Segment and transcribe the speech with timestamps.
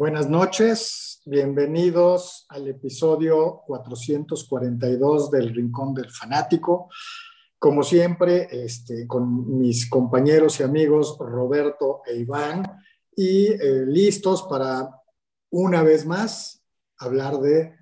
[0.00, 6.88] Buenas noches, bienvenidos al episodio 442 del Rincón del Fanático.
[7.58, 12.62] Como siempre, este, con mis compañeros y amigos Roberto e Iván,
[13.14, 14.88] y eh, listos para
[15.50, 16.64] una vez más
[16.96, 17.76] hablar de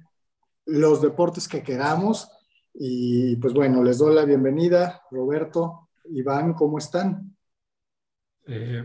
[0.67, 2.29] los deportes que queramos.
[2.75, 7.37] Y pues bueno, les doy la bienvenida, Roberto, Iván, ¿cómo están?
[8.49, 8.85] Eh,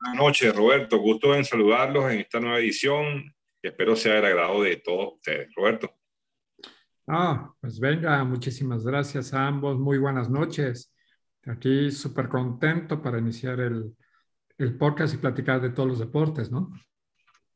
[0.00, 0.98] Buenas noches, Roberto.
[0.98, 3.34] Gusto en saludarlos en esta nueva edición.
[3.60, 5.54] Espero sea del agrado de todos ustedes.
[5.54, 5.90] Roberto.
[7.06, 9.78] Ah, pues venga, muchísimas gracias a ambos.
[9.78, 10.90] Muy buenas noches.
[11.44, 13.94] Aquí súper contento para iniciar el,
[14.56, 16.70] el podcast y platicar de todos los deportes, ¿no?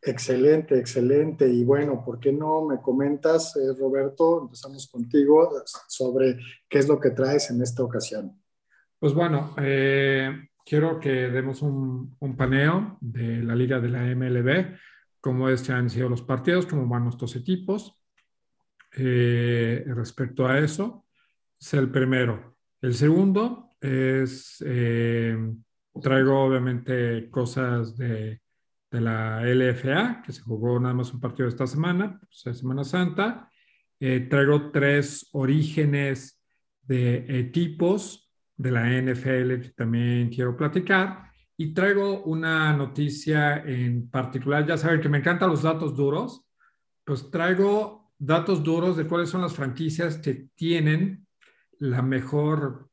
[0.03, 1.49] Excelente, excelente.
[1.49, 4.43] Y bueno, ¿por qué no me comentas, eh, Roberto?
[4.43, 5.51] Empezamos contigo
[5.89, 6.37] sobre
[6.69, 8.39] qué es lo que traes en esta ocasión.
[8.99, 10.31] Pues bueno, eh,
[10.65, 14.77] quiero que demos un, paneo de la liga de la MLB,
[15.21, 17.99] cómo han sido los partidos, cómo van nuestros equipos.
[18.97, 21.07] Eh, respecto a eso,
[21.61, 22.57] es el primero.
[22.81, 25.37] El segundo es, eh,
[26.01, 28.41] traigo obviamente cosas de,
[28.91, 33.51] de, la LFA, que se jugó nada más un partido esta semana, pues, Semana Santa.
[34.01, 36.43] Eh, traigo tres orígenes
[36.83, 38.24] de equipos
[38.57, 41.31] de la NFL que también quiero platicar.
[41.57, 44.67] Y traigo una noticia en particular.
[44.67, 46.45] Ya saben que me encantan los datos duros.
[47.05, 51.27] Pues traigo datos duros de cuáles son las franquicias que tienen
[51.79, 52.89] la mejor,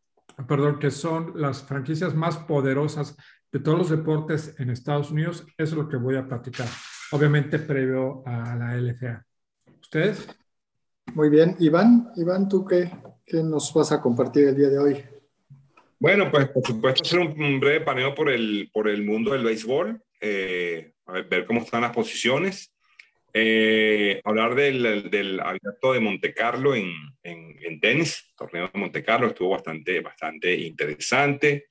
[0.47, 3.15] perdón, que son las franquicias más poderosas
[3.51, 5.45] de todos los deportes en Estados Unidos.
[5.57, 6.67] Eso es lo que voy a platicar.
[7.11, 9.25] Obviamente previo a la LFA.
[9.81, 10.27] ¿Ustedes?
[11.13, 11.55] Muy bien.
[11.59, 12.91] Iván, Iván, ¿tú qué,
[13.25, 15.03] qué nos vas a compartir el día de hoy?
[16.01, 20.01] Bueno, pues por supuesto hacer un, breve paneo por el, por el mundo del béisbol,
[20.19, 20.93] eh,
[21.29, 22.73] ver, cómo están las posiciones,
[23.35, 29.03] eh, hablar del, del, abierto de Monte Carlo en, en, en, tenis, torneo de Monte
[29.03, 31.67] Carlo, estuvo bastante, bastante interesante.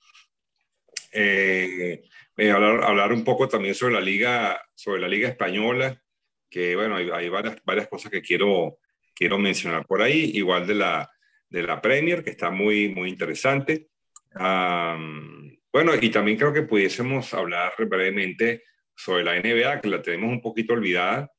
[1.13, 2.05] Eh,
[2.37, 6.01] hablar, hablar un poco también sobre la liga, sobre la liga española,
[6.49, 8.79] que bueno, hay, hay varias, varias cosas que quiero,
[9.13, 11.11] quiero mencionar por ahí, igual de la,
[11.49, 13.91] de la Premier, que está muy, muy interesante
[14.35, 18.65] bueno, y también creo que pudiésemos hablar brevemente
[18.95, 21.31] sobre la NBA, que la tenemos un poquito olvidada.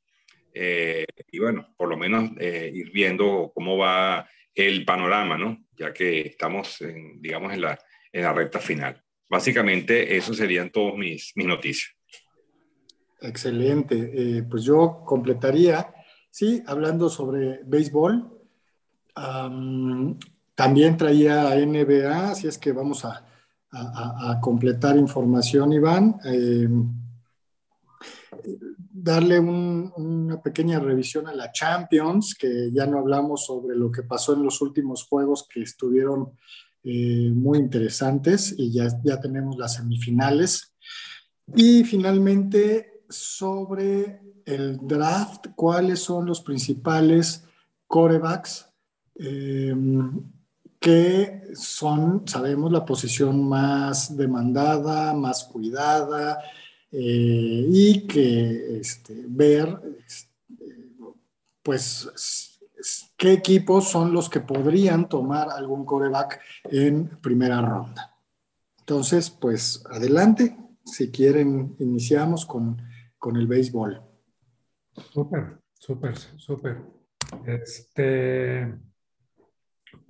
[0.54, 5.66] Eh, y bueno, por lo menos eh, ir viendo cómo va el panorama, ¿no?
[5.78, 7.80] Ya que estamos, en, digamos, en la,
[8.12, 9.02] en la recta final.
[9.30, 11.96] Básicamente, eso serían todos mis, mis noticias.
[13.22, 14.12] Excelente.
[14.14, 15.94] Eh, pues yo completaría,
[16.30, 18.40] sí, hablando sobre béisbol.
[20.62, 23.26] También traía NBA, así es que vamos a,
[24.42, 26.20] completar información, Iván.
[26.24, 26.70] Eh,
[28.92, 34.36] darle una pequeña revisión a la Champions, que ya no hablamos sobre lo que pasó
[34.36, 36.34] en los últimos juegos que estuvieron
[36.84, 40.76] eh, muy interesantes y ya, ya tenemos las semifinales.
[41.56, 47.46] Y finalmente, sobre el draft, cuáles son los principales
[47.88, 48.68] corebacks
[49.16, 49.74] eh,
[50.82, 56.40] que son, sabemos, la posición más demandada, más cuidada,
[56.92, 60.32] eh, y que este, ver, este,
[61.62, 62.60] pues,
[63.16, 68.18] qué equipos son los que podrían tomar algún coreback en primera ronda.
[68.80, 70.58] Entonces, pues, adelante.
[70.84, 72.82] Si quieren, iniciamos con,
[73.20, 74.02] con el béisbol.
[75.14, 76.82] Súper, súper, súper.
[77.46, 78.74] Este,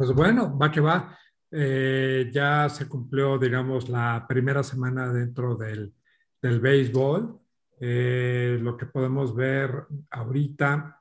[0.02, 1.16] pues bueno, va que va.
[1.52, 5.94] Eh, ya se cumplió, digamos, la primera semana dentro del,
[6.42, 7.40] del béisbol.
[7.80, 11.00] Eh, lo que podemos ver ahorita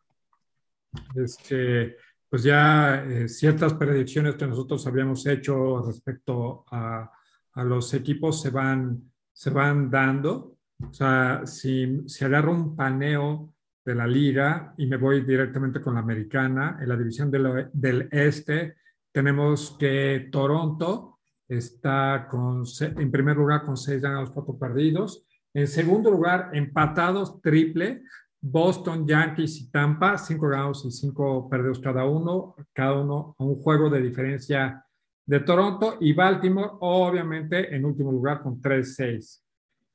[1.14, 1.96] es que,
[2.28, 7.10] pues ya eh, ciertas predicciones que nosotros habíamos hecho respecto a,
[7.54, 9.02] a, los equipos se van,
[9.32, 10.58] se van dando.
[10.78, 15.94] O sea, si, si agarro un paneo de la liga y me voy directamente con
[15.94, 16.76] la americana.
[16.82, 18.79] En la división del, del este
[19.12, 21.18] tenemos que Toronto
[21.48, 25.24] está con, en primer lugar con seis ganados, cuatro perdidos.
[25.52, 28.02] En segundo lugar, empatados triple,
[28.40, 33.56] Boston, Yankees y Tampa, cinco ganados y cinco perdidos cada uno, cada uno a un
[33.56, 34.84] juego de diferencia
[35.26, 39.42] de Toronto y Baltimore, obviamente en último lugar con 3-6.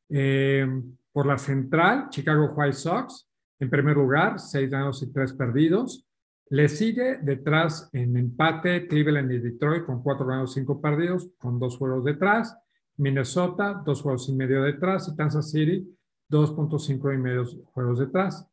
[0.10, 0.68] Eh,
[1.12, 3.28] por la central, Chicago White Sox,
[3.60, 6.05] en primer lugar, seis ganados y tres perdidos.
[6.50, 11.78] Le sigue detrás en empate Cleveland y Detroit con cuatro ganados, cinco perdidos, con dos
[11.78, 12.56] juegos detrás.
[12.98, 15.08] Minnesota, dos juegos y medio detrás.
[15.08, 15.88] Y Kansas City,
[16.30, 18.48] 2.5 y medio juegos detrás.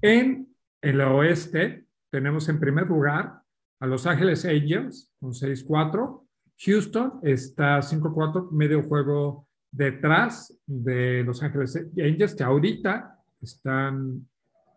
[0.00, 0.48] En
[0.80, 3.42] el oeste tenemos en primer lugar
[3.80, 6.22] a Los Ángeles Angels con 6-4.
[6.58, 14.26] Houston está 5-4, medio juego detrás de Los Ángeles Angels, que ahorita están,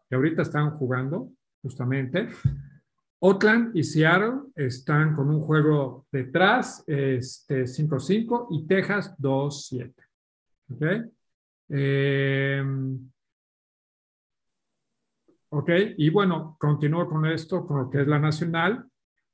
[0.10, 2.30] que ahorita están jugando justamente.
[3.22, 9.94] Oakland y Seattle están con un juego detrás, este 5-5, y Texas 2-7.
[10.72, 10.84] ¿Ok?
[11.70, 12.64] Eh,
[15.50, 18.86] ok, y bueno, continúo con esto, con lo que es la nacional.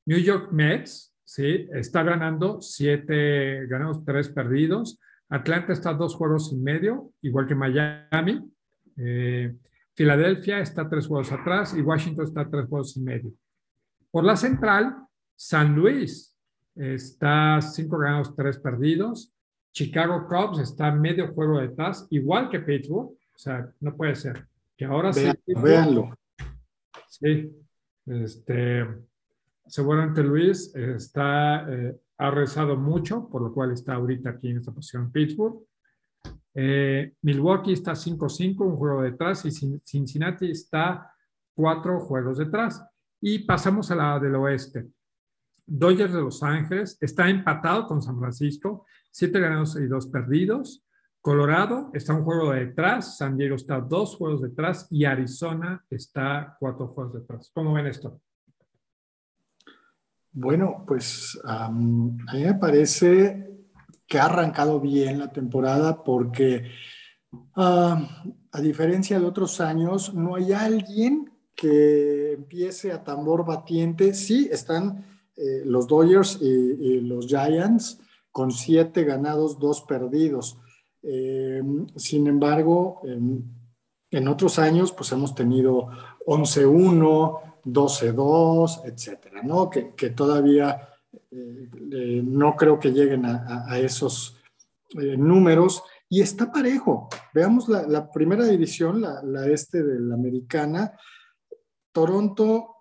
[0.06, 1.68] New York Mets, ¿sí?
[1.72, 5.00] Está ganando 7 ganados, 3 perdidos.
[5.30, 8.52] Atlanta está dos juegos y medio, igual que Miami.
[8.98, 9.56] Eh,
[9.96, 13.32] Filadelfia está tres juegos atrás y Washington está tres juegos y medio.
[14.12, 14.96] Por la central,
[15.36, 16.36] San Luis
[16.76, 19.34] está cinco ganados, tres perdidos.
[19.72, 23.10] Chicago Cubs está medio juego detrás, igual que Pittsburgh.
[23.10, 24.48] O sea, no puede ser.
[24.78, 25.30] Que ahora sí.
[25.48, 26.18] Véanlo.
[27.10, 27.52] Sí.
[28.06, 28.86] Este,
[29.66, 34.72] seguramente Luis está, eh, ha rezado mucho, por lo cual está ahorita aquí en esta
[34.72, 35.62] posición Pittsburgh.
[36.56, 41.12] Eh, Milwaukee está 5-5, un juego detrás, y Cincinnati está
[41.54, 42.82] cuatro juegos detrás.
[43.22, 44.88] Y pasamos a la del oeste.
[45.66, 50.86] Dodgers de Los Ángeles está empatado con San Francisco, siete ganados y dos perdidos.
[51.20, 56.90] Colorado está un juego detrás, San Diego está dos juegos detrás y Arizona está cuatro
[56.90, 57.52] juegos detrás.
[57.54, 58.22] ¿Cómo ven esto?
[60.32, 63.55] Bueno, pues a mí me parece
[64.08, 66.70] que ha arrancado bien la temporada porque
[67.56, 74.14] ah, a diferencia de otros años, no hay alguien que empiece a tambor batiente.
[74.14, 75.06] Sí, están
[75.36, 78.00] eh, los Dodgers y, los Giants
[78.32, 80.58] con siete ganados, dos perdidos.
[81.04, 81.62] Eh,
[81.98, 85.90] sin embargo, en, otros años, pues hemos tenido
[86.26, 89.70] 11-1, 12-2, etcétera, ¿no?
[89.70, 90.88] Que, todavía
[91.36, 94.38] eh, no creo que lleguen a, esos
[94.94, 95.84] números.
[96.08, 97.10] Y está parejo.
[97.34, 100.94] Veamos la, primera división, la, este de la americana.
[101.92, 102.76] Toronto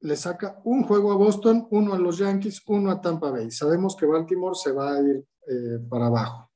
[0.00, 3.50] le saca un juego a Boston, uno a los Yankees, uno a Tampa Bay.
[3.50, 6.50] Sabemos que Baltimore se va a ir eh, para abajo.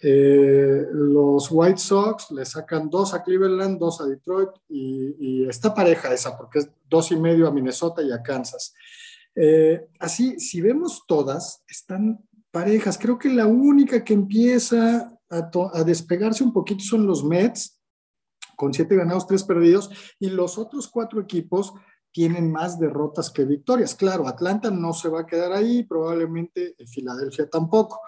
[0.00, 6.12] Eh, los White Sox le sacan dos a Cleveland, dos a Detroit y, está pareja
[6.12, 8.74] esa porque es dos y medio a Minnesota y a Kansas.
[9.34, 12.20] Eh, así, si vemos todas, están
[12.50, 12.98] parejas.
[12.98, 17.80] Creo que la única que empieza a, despegarse un poquito son los Mets,
[18.56, 19.90] con siete ganados, tres perdidos,
[20.20, 21.74] y los otros cuatro equipos
[22.12, 23.94] tienen más derrotas que victorias.
[23.96, 28.00] Claro, Atlanta no se va a quedar ahí, probablemente Filadelfia tampoco.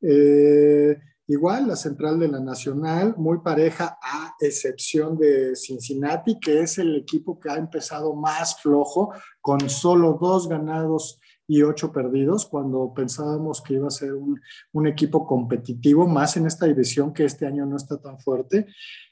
[0.00, 0.96] Eh,
[1.30, 6.96] igual, la central de la Nacional, muy pareja, a excepción de Cincinnati, que es el
[6.96, 13.62] equipo que ha empezado más flojo, con solo dos ganados y ocho perdidos, cuando pensábamos
[13.62, 17.76] que iba a ser un, equipo competitivo, más en esta división que este año no
[17.76, 18.66] está tan fuerte.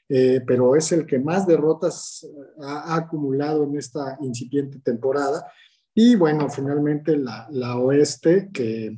[0.09, 5.49] Eh, pero es el que más derrotas eh, ha, acumulado en esta incipiente temporada.
[5.93, 8.97] Y bueno, finalmente la oeste, que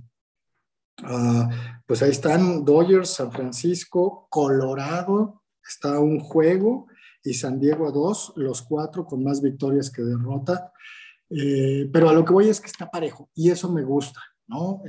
[1.03, 1.49] ah,
[1.85, 6.87] pues ahí están Dodgers, San Francisco, Colorado, está un juego,
[7.23, 10.71] y San Diego a dos, los cuatro con más victorias que derrota.
[11.29, 14.81] Eh, pero a lo que voy es que está parejo y eso me gusta, ¿no?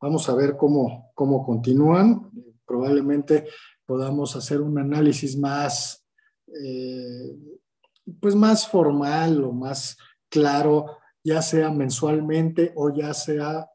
[0.00, 2.30] vamos a ver cómo, cómo continúan.
[2.66, 3.46] probablemente
[3.86, 6.04] podamos hacer un análisis más,
[6.62, 7.34] eh,
[8.20, 9.96] pues más formal o más
[10.28, 13.66] claro, ya sea mensualmente o ya sea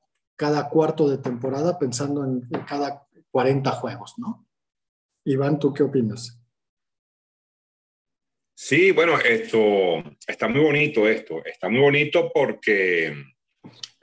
[0.43, 4.45] cada cuarto de temporada, pensando en, cada 40 juegos, ¿no?
[5.23, 6.37] Iván, ¿tú qué opinas?
[8.53, 13.15] Sí, bueno, esto está muy bonito esto, está muy bonito porque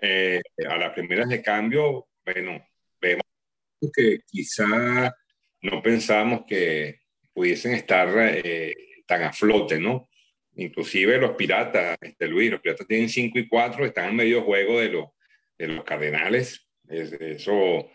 [0.00, 2.66] eh, a las primeras de cambio, bueno,
[2.98, 3.26] vemos
[3.94, 5.14] que quizá
[5.60, 7.02] no pensábamos que
[7.34, 10.08] pudiesen estar eh, tan a flote, ¿no?
[10.54, 14.80] Inclusive los piratas, este Luis, los piratas tienen 5 y 4, están en medio juego
[14.80, 15.10] de, los
[15.66, 16.68] de los cardenales.
[16.88, 17.86] eso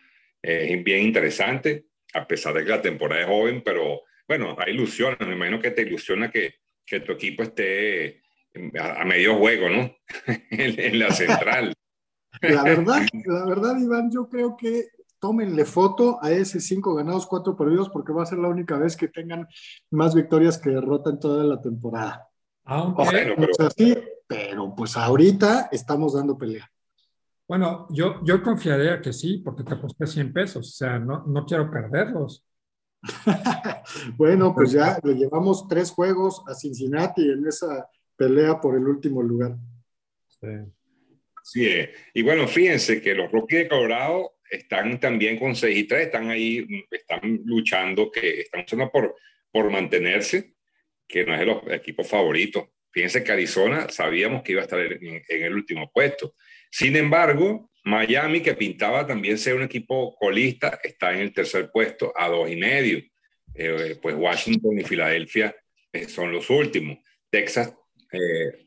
[0.42, 5.20] es bien interesante, a pesar de que la temporada es joven, pero bueno, hay ilusiones.
[5.28, 6.56] Me imagino que te ilusiona que,
[6.86, 8.22] que tu equipo esté
[8.80, 9.92] a, medio juego, ¿no?
[10.52, 11.74] en, la central.
[12.42, 14.86] La verdad, la verdad, Iván, yo creo que
[15.20, 18.96] tómenle foto a ese cinco ganados, cuatro perdidos, porque va a ser la única vez
[18.96, 19.48] que tengan
[19.90, 22.30] más victorias que derrota en toda la temporada.
[22.66, 23.36] Aunque pero...
[23.60, 26.70] así, pero pues ahorita estamos dando pelea.
[27.48, 31.46] Bueno, yo, yo confiaría que sí, porque te aposté 100 pesos, o sea, no, no
[31.46, 32.44] quiero perderlos.
[34.18, 39.22] bueno, pues ya le llevamos tres juegos a Cincinnati en esa pelea por el último
[39.22, 39.56] lugar.
[40.28, 40.48] Sí.
[41.44, 41.70] Sí,
[42.16, 46.30] y bueno, fíjense que los Rockies de Colorado están también con 6 y 3, están
[46.32, 49.16] ahí, están luchando, que están luchando por,
[49.52, 50.56] por mantenerse,
[51.08, 52.66] que no es de los equipos favoritos.
[52.92, 56.34] Fíjense que Arizona sabíamos que iba a estar en, el último puesto.
[56.78, 62.12] Sin embargo, Miami, que pintaba también ser un equipo colista, está en el tercer puesto
[62.14, 63.02] a dos y medio.
[63.54, 65.56] Eh, pues Washington y Filadelfia
[65.94, 66.98] eh, son los últimos.
[67.30, 67.74] Texas
[68.12, 68.66] eh,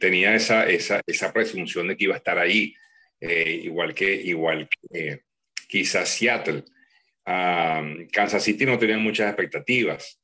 [0.00, 2.74] tenía esa, esa, esa, presunción de que iba a estar ahí,
[3.20, 5.20] igual que, igual que
[5.68, 6.64] quizás Seattle.
[8.10, 10.18] Kansas City no tenía muchas expectativas.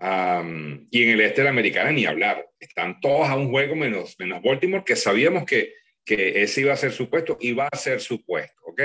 [0.00, 2.44] y en el este de la americana ni hablar.
[2.58, 6.76] Están todos a un juego menos, menos Baltimore, que sabíamos que, que ese iba a
[6.76, 8.60] ser su puesto y va a ser su puesto.
[8.66, 8.82] ¿ok?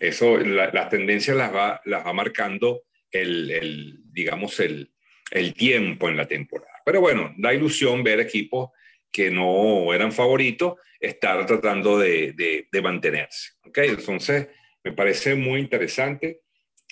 [0.00, 4.92] Eso, las tendencias las va, las va marcando el, el digamos, el,
[5.30, 6.72] el tiempo en la temporada.
[6.84, 8.70] Pero bueno, da ilusión ver equipos
[9.10, 12.32] que no eran favoritos estar tratando de,
[12.70, 13.50] de, mantenerse.
[13.64, 13.78] ¿ok?
[13.78, 14.48] Entonces,
[14.82, 16.40] me parece muy interesante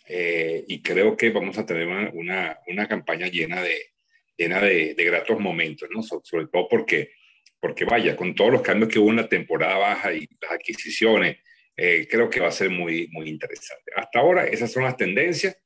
[0.06, 3.92] eh, y creo que vamos a tener una, una, campaña llena de,
[4.36, 6.02] llena de, de, gratos momentos, ¿no?
[6.02, 7.12] sobre todo porque,
[7.60, 11.38] porque, vaya, con todos los cambios que hubo en la temporada baja y las adquisiciones,
[11.76, 13.92] eh, creo que va a ser muy, muy interesante.
[13.94, 15.56] Hasta ahora, esas son las tendencias.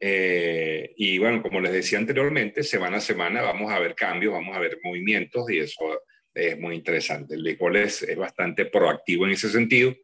[0.00, 4.56] Eh, y bueno, como les decía anteriormente, semana a semana vamos a ver cambios, vamos
[4.56, 6.02] a ver movimientos y eso
[6.34, 7.34] es muy interesante.
[7.34, 9.94] El béisbol es, es bastante proactivo en ese sentido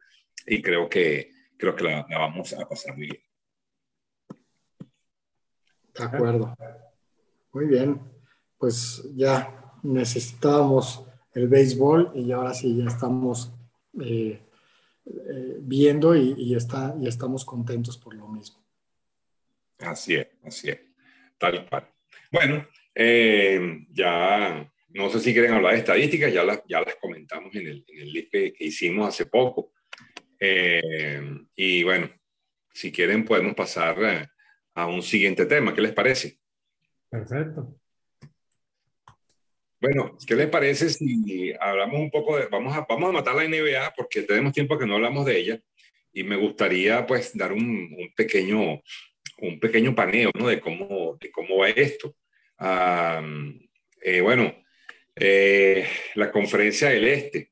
[0.45, 3.23] y creo que, creo que la, vamos a pasar muy bien.
[5.97, 6.55] De acuerdo.
[7.51, 7.99] Muy bien.
[8.57, 13.53] Pues ya necesitábamos el béisbol y ahora sí ya estamos
[14.01, 14.41] eh,
[15.05, 18.63] eh, viendo y, y, está, y estamos contentos por lo mismo.
[19.79, 20.79] Así es, así es,
[21.37, 21.87] tal cual.
[22.31, 27.53] Bueno, eh, ya no sé si quieren hablar de estadísticas, ya las, ya las comentamos
[27.55, 29.71] en el, en el list que, hicimos hace poco.
[30.39, 31.21] Eh,
[31.55, 32.09] y bueno,
[32.73, 34.33] si quieren podemos pasar a,
[34.73, 35.73] a un siguiente tema.
[35.73, 36.39] ¿Qué les parece?
[37.09, 37.79] Perfecto.
[39.81, 43.47] Bueno, ¿qué les parece si hablamos un poco de, vamos a, vamos a matar la
[43.47, 45.61] NBA porque tenemos tiempo que no hablamos de ella
[46.11, 47.61] y me gustaría pues dar un,
[47.97, 48.81] un pequeño
[49.41, 50.47] un pequeño paneo ¿no?
[50.47, 52.15] de, cómo, de cómo va esto.
[54.01, 54.53] Eh, bueno,
[55.15, 57.51] eh, la conferencia del Este,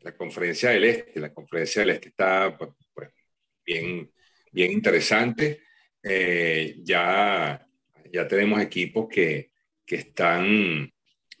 [0.00, 3.10] la conferencia del Este, la conferencia del Este está pues, pues
[3.64, 4.10] bien,
[4.52, 5.60] bien interesante.
[6.02, 7.66] Eh, ya,
[8.12, 9.50] ya tenemos equipos que,
[9.84, 10.92] que están,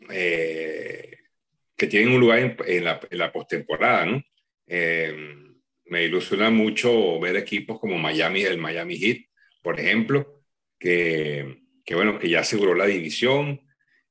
[0.08, 4.22] que tienen un lugar en, la, la postemporada, ¿no?
[4.66, 9.18] me ilusiona mucho ver equipos como Miami, el Miami Heat,
[9.62, 10.42] por ejemplo,
[10.78, 13.60] que, que bueno, que ya aseguró la división,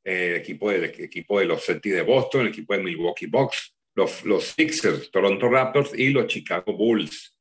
[0.03, 4.23] eh, el equipo equipo de los Celtics de Boston, el equipo de Milwaukee Bucks, los,
[4.25, 7.37] los Sixers, Toronto Raptors y los Chicago Bulls.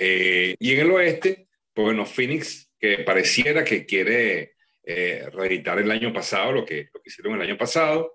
[0.00, 4.54] Eh, y en el oeste, pues bueno, Phoenix, que pareciera que quiere
[4.90, 8.14] eh, reeditar el año pasado lo que, lo que hicieron el año pasado,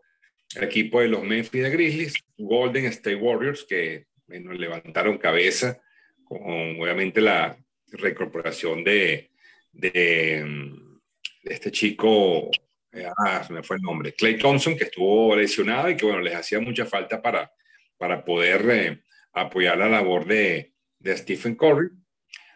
[0.56, 5.80] el equipo de los Memphis Grizzlies, Golden State Warriors, que bueno, levantaron cabeza
[6.24, 7.56] con obviamente la
[7.92, 9.30] reincorporación de,
[9.72, 10.72] de,
[11.44, 12.50] este chico,
[12.92, 16.34] eh, ah, me fue el nombre, Clay Thompson, que estuvo lesionado y que bueno, les
[16.34, 17.51] hacía mucha falta para,
[18.00, 21.89] para poder eh, apoyar la labor de, de Stephen Curry.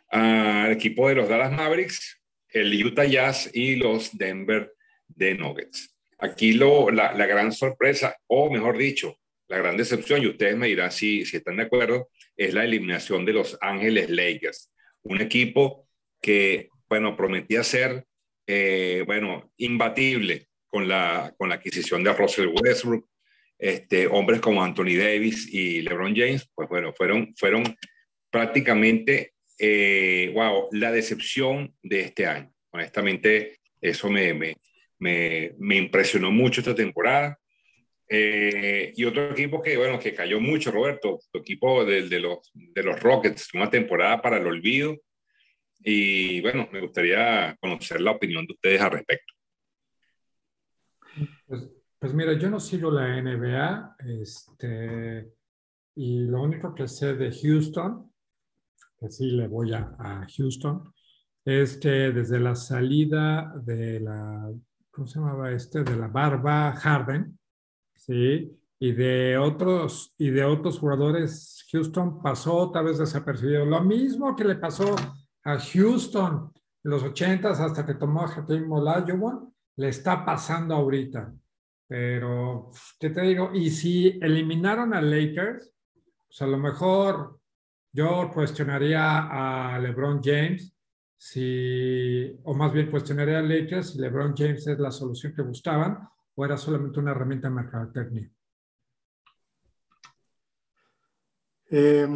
[0.10, 2.17] al equipo de los Dallas Mavericks,
[2.58, 4.74] el Utah Jazz y los Denver
[5.08, 5.96] de Nuggets.
[6.20, 10.68] Aquí lo, la, la, gran sorpresa, o mejor dicho, la gran decepción, y ustedes me
[10.68, 14.72] dirán si, si están de acuerdo, es la eliminación de Los Ángeles Lakers,
[15.04, 15.88] un equipo
[16.22, 18.06] que, bueno, prometía ser,
[18.46, 23.08] eh, bueno, imbatible con la, con la adquisición de Russell Westbrook,
[23.58, 27.64] este, hombres como Anthony Davis y LeBron James, pues bueno, fueron, fueron
[28.30, 32.52] prácticamente, eh, wow, la decepción de este año.
[32.72, 34.58] Honestamente, eso me, me,
[35.00, 37.40] me, me impresionó mucho esta temporada.
[38.10, 42.52] Eh, y otro equipo que, bueno, que cayó mucho, Roberto, tu equipo de, de, los,
[42.54, 44.96] de los Rockets, una temporada para el olvido.
[45.80, 49.34] Y bueno, me gustaría conocer la opinión de ustedes al respecto.
[51.48, 55.32] Pues, pues mira, yo no sigo la NBA, este,
[55.96, 58.12] y lo único que sé de Houston,
[59.00, 60.92] que sí le voy a, Houston,
[61.46, 64.52] es que desde la salida de la,
[64.92, 65.84] ¿cómo se llamaba este?
[65.84, 67.38] De la barba Harden,
[67.96, 68.52] ¿sí?
[68.80, 73.66] Y de otros, y de otros jugadores, Houston pasó otra vez desapercibido.
[73.66, 74.96] Lo mismo que le pasó
[75.44, 76.52] a Houston
[76.84, 81.34] en los 80 hasta que tomó a Hakeem Olajuwon, le está pasando ahorita.
[81.88, 83.52] Pero, ¿qué te digo?
[83.54, 85.74] Y si eliminaron a Lakers,
[86.28, 87.40] pues a lo mejor
[87.98, 90.72] yo cuestionaría a LeBron James,
[91.18, 96.08] si, o más bien cuestionaría a Lakers si LeBron James es la solución que buscaban
[96.36, 98.32] o era solamente una herramienta de mercadotecnia.
[101.72, 102.08] Eh,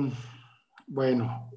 [0.85, 1.49] bueno,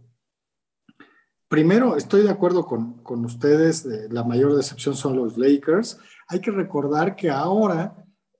[1.47, 6.01] primero estoy de acuerdo con, con ustedes, la mayor decepción son los Lakers.
[6.29, 7.95] Hay que recordar que ahora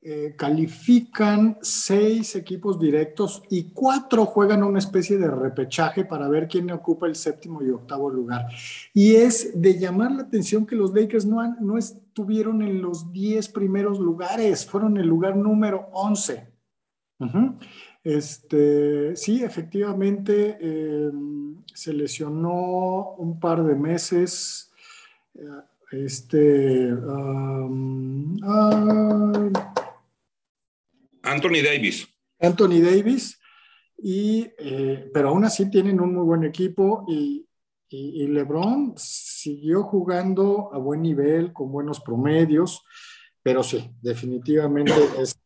[0.07, 6.71] eh, califican seis equipos directos y cuatro juegan una especie de repechaje para ver quién
[6.73, 8.47] ocupa el séptimo y octavo lugar.
[8.93, 13.49] Y es de llamar la atención que los Lakers no, no estuvieron en los diez
[13.49, 16.53] primeros lugares, fueron el lugar número once.
[18.03, 24.71] Este, sí, efectivamente, em, se lesionó un par de meses.
[25.91, 26.93] Este,
[31.25, 32.07] Anthony Davis.
[32.39, 33.39] Anthony Davis,
[33.97, 37.49] y, eh, pero aún así tienen un muy buen equipo y,
[37.89, 42.83] y, LeBron siguió jugando a buen nivel, con buenos promedios,
[43.43, 45.41] pero sí, definitivamente es,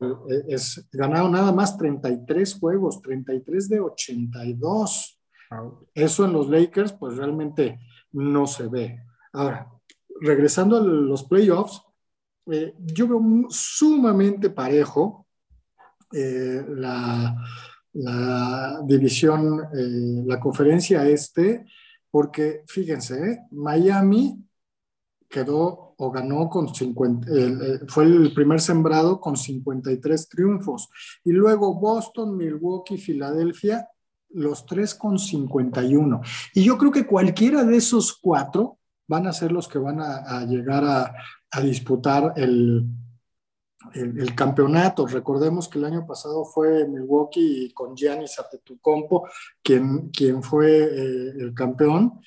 [0.49, 5.20] es, ganado nada más 33 juegos, 33 de 82.
[5.94, 7.78] Eso en los Lakers, pues realmente
[8.12, 9.02] no se ve.
[9.32, 9.70] Ahora,
[10.20, 11.82] regresando a los playoffs,
[12.50, 15.27] eh, yo veo sumamente parejo
[16.12, 17.37] eh, la,
[18.87, 21.67] división, eh, la conferencia este,
[22.11, 23.38] porque fíjense, ¿eh?
[23.50, 24.43] Miami
[25.29, 27.29] quedó o ganó con 50,
[27.88, 30.88] fue el primer sembrado con 53 triunfos.
[31.25, 33.88] Y luego Boston, Milwaukee, Filadelfia,
[34.31, 36.21] los tres con 51.
[36.55, 40.45] Y yo creo que cualquiera de esos cuatro van a ser los que van a,
[40.47, 42.87] llegar a disputar el,
[43.94, 45.06] el, campeonato.
[45.06, 49.28] Recordemos que el año pasado fue Milwaukee con Giannis Antetokounmpo
[49.62, 52.21] quien, quien fue eh, el campeón.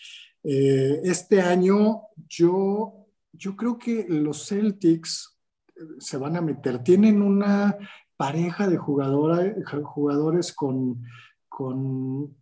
[0.43, 5.37] Eh, este año yo, yo creo que los Celtics
[5.75, 6.83] eh, se van a meter.
[6.83, 7.77] Tienen una
[8.15, 11.03] pareja de jugadores con,
[11.49, 12.35] con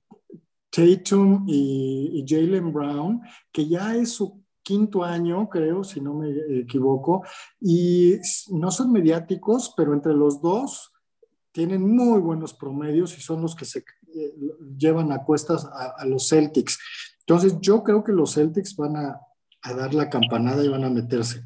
[0.69, 6.29] Tatum y, y Jalen Brown, que ya es su quinto año, creo, si no me
[6.59, 7.23] equivoco,
[7.59, 8.15] y
[8.51, 10.91] no son mediáticos, pero entre los dos
[11.51, 14.33] tienen muy buenos promedios y son los que se eh,
[14.77, 16.77] llevan a cuestas a, los Celtics.
[17.21, 19.19] Entonces, yo creo que los Celtics van a,
[19.75, 21.43] dar la campanada y van a meterse.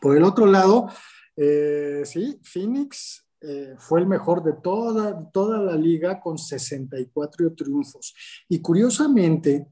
[0.00, 0.88] Por el otro lado,
[1.36, 8.14] eh, sí, Phoenix eh, fue el mejor de toda, toda la liga con 64 triunfos.
[8.48, 9.66] Y curiosamente,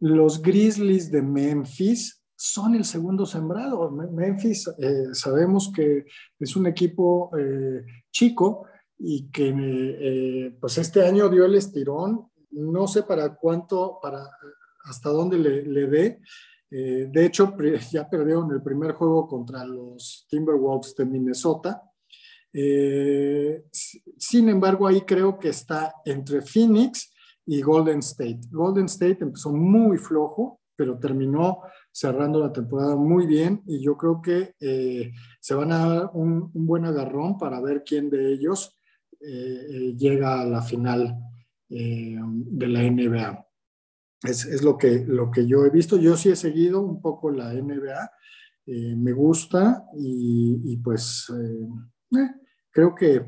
[0.00, 3.90] los Grizzlies de Memphis son el segundo sembrado.
[3.90, 6.04] Memphis eh, sabemos que
[6.38, 8.66] es un equipo eh, chico
[8.98, 12.30] y que eh, pues este año dio el estirón.
[12.50, 14.30] No sé para cuánto, para
[14.84, 16.20] hasta dónde le, dé.
[16.70, 17.54] de hecho,
[17.90, 21.82] ya perdieron el primer juego contra los Timberwolves de Minnesota.
[22.52, 27.12] sin embargo, ahí creo que está entre Phoenix
[27.46, 28.40] y Golden State.
[28.50, 34.20] Golden State empezó muy flojo, pero terminó cerrando la temporada muy bien y yo creo
[34.20, 38.76] que eh, se van a dar un, buen agarrón para ver quién de ellos
[39.20, 41.16] eh, eh, llega a la final
[41.68, 43.44] de la NBA.
[44.22, 45.96] Es, es, lo, que, lo que yo he visto.
[45.96, 48.10] Yo sí he seguido un poco la NBA,
[48.96, 51.26] me gusta y, y pues
[52.70, 53.26] creo que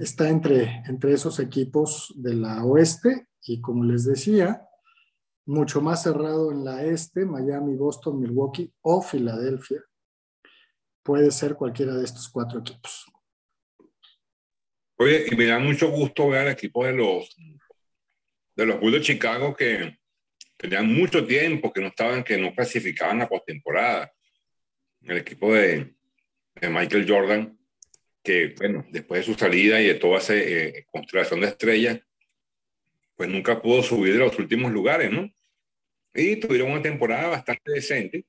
[0.00, 4.62] está entre, entre esos equipos de la oeste y como les decía,
[5.46, 9.82] mucho más cerrado en la este, Miami, Boston, Milwaukee o Filadelfia.
[11.02, 13.06] Puede ser cualquiera de estos cuatro equipos.
[14.96, 17.36] Oye, y me da mucho gusto ver al equipo de los
[18.54, 19.98] de los Bulls de Chicago que
[20.58, 24.12] tenían mucho tiempo que no estaban, que no clasificaban la postemporada.
[25.00, 25.96] El equipo de,
[26.60, 27.58] de Michael Jordan
[28.22, 32.00] que, bueno, después de su salida y de toda esa eh, constelación de estrellas,
[33.16, 35.30] pues nunca pudo subir de los últimos lugares, ¿no?
[36.14, 38.24] Y tuvieron una temporada bastante decente.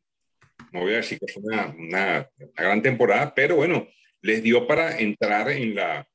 [0.72, 3.88] No voy a decir que fue una, una, gran temporada, pero bueno,
[4.22, 6.08] les dio para entrar en, la,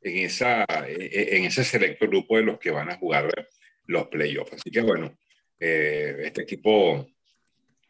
[0.00, 3.48] en, esa, en ese selecto grupo de los que van a jugar
[3.86, 4.54] los playoffs.
[4.54, 5.16] Así que bueno,
[5.58, 7.08] eh, este equipo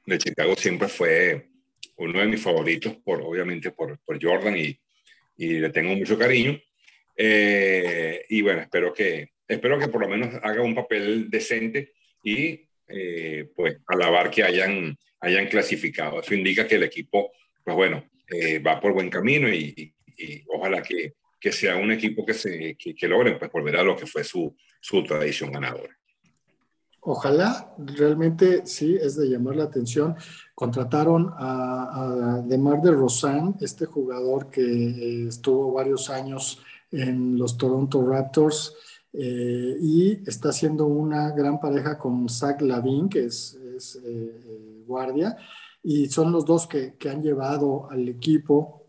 [0.06, 1.48] de Chicago siempre fue
[1.96, 4.78] uno de mis favoritos, por, obviamente por, por Jordan y,
[5.36, 6.58] y le tengo mucho cariño.
[7.16, 12.68] Eh, y bueno, espero que, espero que por lo menos haga un papel decente y
[12.88, 16.20] eh, pues alabar que hayan, hayan clasificado.
[16.20, 17.32] Eso indica que el equipo,
[17.64, 19.92] pues bueno, eh, va por buen camino y,
[20.48, 24.06] ojalá que, que, sea un equipo que, se, que, que pues volver a lo que
[24.06, 25.96] fue su, su tradición ganadora.
[27.08, 30.16] Ojalá, realmente sí, es de llamar la atención.
[30.56, 36.58] Contrataron a, Demar de Rosan, este jugador que eh, estuvo varios años
[36.90, 38.74] en los Toronto Raptors
[39.12, 43.56] eh, y está haciendo una gran pareja con Zach Lavin, que es,
[44.04, 45.36] eh, guardia,
[45.84, 48.82] y son los dos que, han llevado al equipo.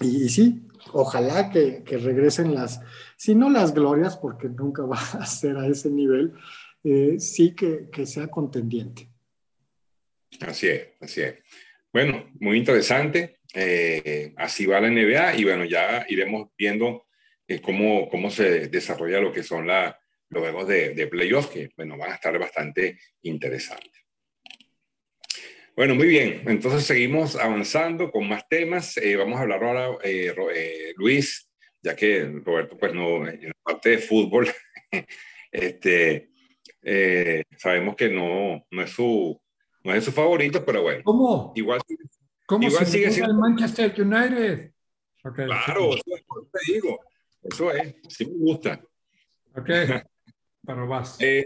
[0.00, 2.80] Y, sí, ojalá que, regresen las,
[3.16, 6.34] si no las glorias, porque nunca va a ser a ese nivel,
[6.82, 9.08] eh, sí que, que, sea contendiente.
[10.40, 11.34] Así es, así es.
[11.92, 13.40] Bueno, muy interesante.
[13.52, 17.06] Eh, así va la NBA y bueno, ya iremos viendo
[17.48, 21.70] eh, cómo, cómo se desarrolla lo que son la, los juegos de, de playoffs, que
[21.76, 24.00] bueno, van a estar bastante interesantes.
[25.76, 26.42] Bueno, muy bien.
[26.46, 28.98] Entonces seguimos avanzando con más temas.
[29.18, 29.98] vamos a hablar ahora,
[30.96, 31.50] Luis,
[31.82, 34.48] ya que Roberto, pues no, en la parte de fútbol,
[35.52, 36.29] este,
[36.82, 39.40] eh, sabemos que no, no, es su,
[39.84, 41.02] no es su favorito, pero bueno.
[41.04, 41.52] ¿Cómo?
[41.54, 41.80] Igual,
[42.46, 43.32] ¿Cómo igual sigue siendo.
[43.32, 44.72] el Manchester United?
[45.34, 47.00] claro, eso es, te digo.
[47.42, 48.80] Eso es, sí me gusta.
[49.56, 49.68] Ok,
[50.66, 51.16] pero vas.
[51.20, 51.44] Eh,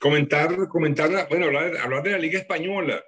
[0.00, 3.02] comentar, comentar, bueno, hablar, hablar, de la Liga Española,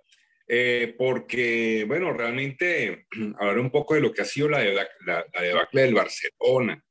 [0.47, 3.07] eh, porque, bueno, realmente
[3.39, 6.83] hablar un poco de lo que ha sido la, la, la debacle del Barcelona,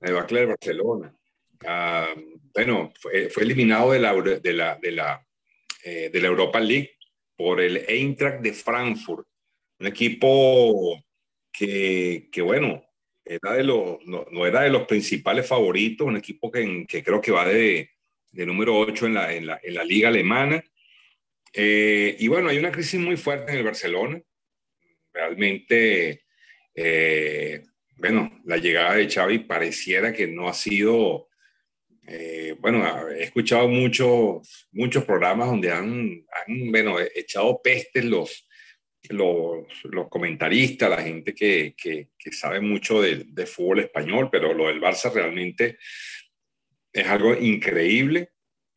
[0.00, 1.14] la debacle del Barcelona.
[1.66, 2.14] Ah,
[2.54, 5.26] bueno, fue, eliminado de la, de la, de la,
[5.84, 6.96] eh, de la Europa League
[7.36, 9.26] por el Eintracht de Frankfurt,
[9.80, 11.02] un equipo
[11.52, 12.84] que, que bueno,
[13.24, 17.32] era de los, no, era de los principales favoritos, un equipo que, que creo que
[17.32, 17.90] va de,
[18.30, 20.62] de número 8 en la, en la, en la liga alemana.
[21.52, 24.20] Eh, y bueno, hay una crisis muy fuerte en el Barcelona.
[25.12, 26.24] Realmente,
[26.74, 27.62] eh,
[27.96, 31.28] bueno, la llegada de Xavi pareciera que no ha sido
[32.06, 38.46] eh, bueno, he escuchado muchos, muchos programas donde han, han bueno, echado pestes los,
[39.08, 44.68] los, los, comentaristas, la gente que, que, sabe mucho de, de, fútbol español, pero lo
[44.68, 45.78] del Barça realmente
[46.92, 48.30] es algo increíble.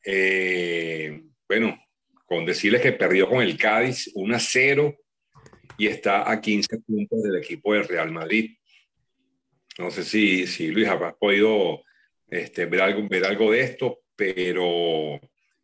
[0.05, 1.77] Eh, bueno,
[2.25, 4.95] con decirles que perdió con el Cádiz 1 a 0
[5.77, 8.57] y está a 15 puntos del equipo del Real Madrid.
[9.77, 11.83] No sé si, si Luis, has podido
[12.29, 15.19] este, ver, algo, ver algo de esto, pero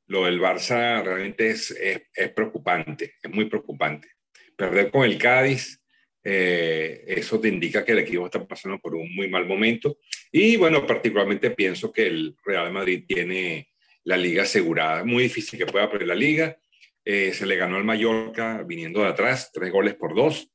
[0.08, 4.10] lo del Barça realmente es, es, preocupante, es muy preocupante.
[4.56, 5.82] Perder con el Cádiz,
[6.23, 9.97] eh, eso te indica que el equipo está pasando por un muy mal momento.
[10.32, 13.69] Y bueno, particularmente pienso que el Real Madrid tiene
[14.04, 15.04] la liga asegurada.
[15.04, 16.58] Muy difícil que pueda perder la liga.
[17.06, 20.49] Eh, se le ganó al Mallorca viniendo de atrás, tres goles por dos.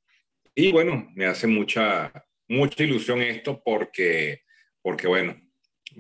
[0.55, 2.13] Y bueno, me hace mucha,
[2.49, 4.43] mucha ilusión esto porque,
[4.83, 5.37] porque bueno,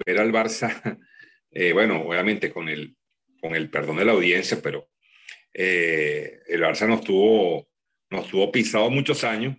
[0.06, 0.98] ver al Barça,
[1.50, 2.96] eh, bueno, obviamente con el,
[3.40, 4.88] con el perdón de la audiencia, pero
[5.54, 7.68] eh, el Barça nos tuvo,
[8.10, 9.56] nos tuvo pisado muchos años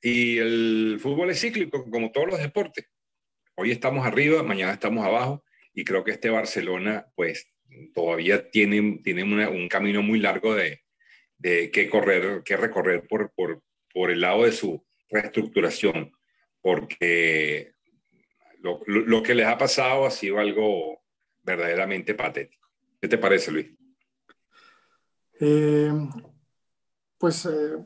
[0.00, 2.86] y el fútbol es cíclico, como todos los deportes.
[3.56, 7.50] Hoy estamos arriba, mañana estamos abajo y creo que este Barcelona, pues,
[7.94, 10.84] todavía tiene, tiene un camino muy largo de,
[11.38, 13.62] de que correr, que recorrer por, por,
[13.92, 16.12] por el lado de su reestructuración,
[16.60, 17.73] porque
[18.64, 21.02] lo, que les ha pasado ha sido algo
[21.42, 22.66] verdaderamente patético.
[23.00, 23.66] ¿Qué te parece, Luis?
[25.38, 25.92] Eh,
[27.18, 27.76] pues eh,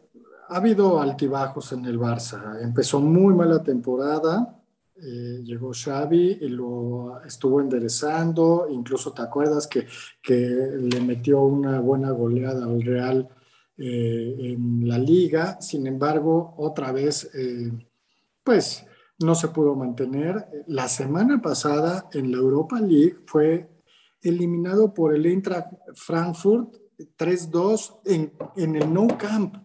[0.48, 2.62] ha habido altibajos en el Barça.
[2.62, 4.56] Empezó muy mala temporada,
[4.96, 9.86] eh, llegó Xavi y lo estuvo enderezando, incluso te acuerdas que,
[10.22, 13.28] que le metió una buena goleada al Real
[13.80, 17.30] en la liga, sin embargo, otra vez,
[18.42, 18.84] pues
[19.18, 20.64] no se pudo mantener.
[20.66, 23.68] La semana pasada en la Europa League fue
[24.22, 26.74] eliminado por el Eintracht Frankfurt
[27.16, 29.56] 3-2 en, en, el No Camp.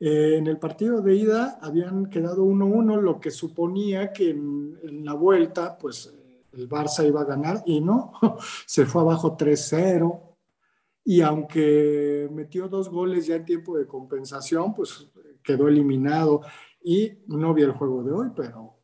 [0.00, 5.04] Eh, en el partido de ida habían quedado 1-1, lo que suponía que en, en,
[5.04, 6.14] la vuelta, pues
[6.52, 8.12] el Barça iba a ganar y no,
[8.66, 10.22] se fue abajo 3-0.
[11.04, 15.10] Y aunque metió dos goles ya en tiempo de compensación, pues
[15.42, 16.42] quedó eliminado.
[16.82, 18.77] Y no vi el juego de hoy, pero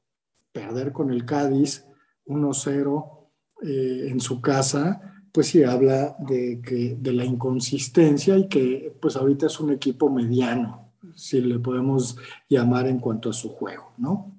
[0.54, 1.84] perder con el Cádiz
[2.26, 3.28] 1-0
[3.62, 5.00] eh, en su casa,
[5.32, 10.08] pues sí habla de, que, de la inconsistencia y que pues ahorita es un equipo
[10.08, 12.16] mediano, si le podemos
[12.48, 14.38] llamar en cuanto a su juego, ¿no?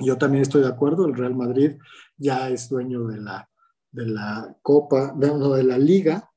[0.00, 1.78] Yo también estoy de acuerdo, el Real Madrid
[2.16, 3.48] ya es dueño de la,
[3.92, 6.28] de la Copa, de, de la Liga,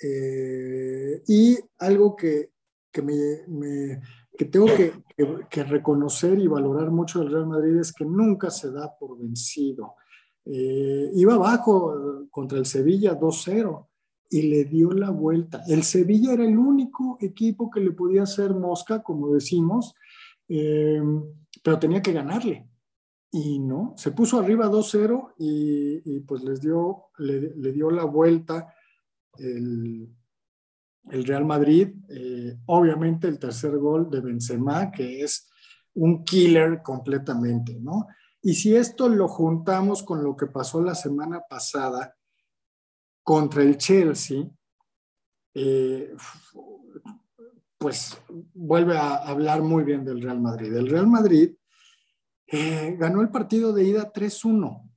[0.00, 2.52] Eh, y algo que,
[2.92, 4.00] que, me,
[4.38, 4.68] que tengo
[5.50, 9.96] que, reconocer y valorar mucho del Real Madrid es que nunca se da por vencido.
[10.44, 13.88] Eh, iba abajo contra el Sevilla 2-0
[14.30, 15.64] y le dio la vuelta.
[15.66, 19.96] El Sevilla era el único equipo que le podía hacer mosca, como decimos,
[20.48, 21.02] eh,
[21.64, 22.68] pero tenía que ganarle.
[23.32, 28.72] Y no, se puso arriba 2-0 y, pues les dio, le, dio la vuelta
[29.36, 30.08] el,
[31.10, 31.88] Real Madrid.
[32.08, 35.48] Eh, obviamente el tercer gol de Benzema, que es
[35.94, 38.06] un killer completamente, ¿no?
[38.40, 42.14] Y si esto lo juntamos con lo que pasó la semana pasada
[43.22, 44.48] contra el Chelsea,
[45.54, 46.14] eh,
[47.78, 48.16] pues
[48.54, 50.74] vuelve a hablar muy bien del Real Madrid.
[50.74, 51.54] El Real Madrid
[52.46, 54.88] eh, ganó el partido de ida 3-1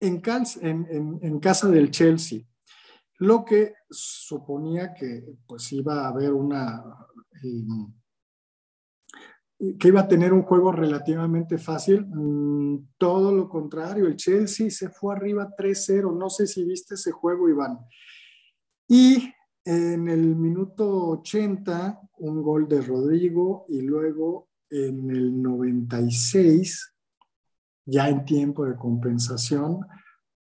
[0.00, 2.40] en, en, casa del Chelsea,
[3.22, 6.82] lo que suponía que pues iba a haber una...
[7.42, 7.92] Em,
[9.78, 12.04] que iba a tener un juego relativamente fácil.
[12.04, 16.12] Mm, todo lo contrario, el Chelsea se fue arriba 3-0.
[16.18, 17.78] No sé si viste ese juego, Iván.
[18.88, 19.32] Y
[19.64, 26.92] en el minuto 80, un gol de Rodrigo y luego en el 96,
[27.84, 29.78] ya en tiempo de compensación,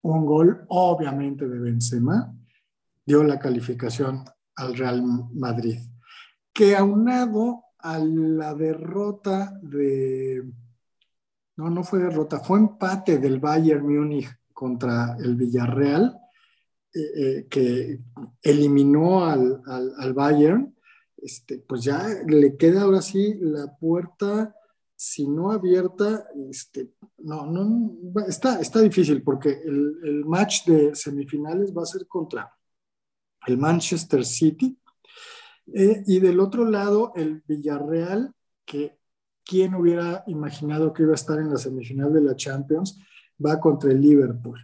[0.03, 2.38] un gol obviamente de Benzema,
[3.09, 4.23] dio la calificación
[4.57, 5.79] al Real Madrid,
[6.53, 10.45] que aunado a la derrota de,
[11.57, 16.19] no, no fue derrota, fue empate del Bayern Múnich contra el Villarreal,
[16.93, 17.99] eh, eh, que
[18.43, 20.77] eliminó al, al, al Bayern,
[21.17, 24.55] este, pues ya le queda ahora sí la puerta,
[24.95, 31.85] si no abierta, este, no, no, está, está difícil porque el, match de semifinales va
[31.85, 32.53] a ser contra
[33.49, 34.79] el Manchester City
[35.75, 38.33] eh, y del otro lado el Villarreal,
[38.65, 38.97] que
[39.45, 43.01] quién hubiera imaginado que iba a estar en la semifinal de la Champions,
[43.45, 44.61] va contra el Liverpool.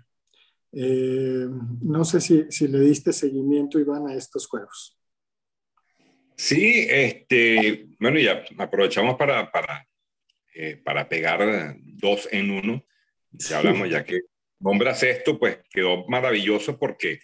[0.73, 1.47] Eh,
[1.83, 4.99] no sé si, si le diste seguimiento, Iván, a estos juegos.
[6.37, 9.87] Sí, este, bueno, ya aprovechamos para, para,
[10.55, 12.85] eh, para pegar dos en uno.
[13.31, 14.21] Ya hablamos, ya que
[14.59, 17.21] nombras esto, pues quedó maravilloso porque,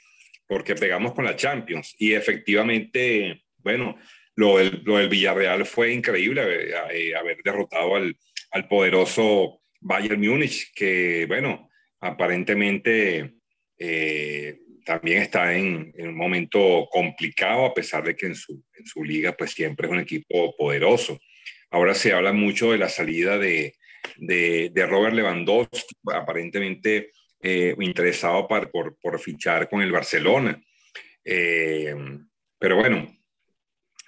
[0.51, 1.95] porque pegamos con la Champions.
[1.97, 3.97] Y efectivamente, bueno,
[4.35, 8.17] lo del, lo del Villarreal fue increíble haber, eh, haber derrotado al,
[8.51, 13.35] al, poderoso Bayern Múnich, que, bueno, aparentemente
[13.79, 19.05] eh, también está en, un momento complicado, a pesar de que en su, en su
[19.05, 21.21] liga pues siempre es un equipo poderoso.
[21.71, 23.77] Ahora se habla mucho de la salida de,
[24.17, 30.61] de, de Robert Lewandowski, aparentemente eh, interesado por, por, fichar con el Barcelona.
[31.25, 31.95] Eh,
[32.59, 33.17] pero bueno,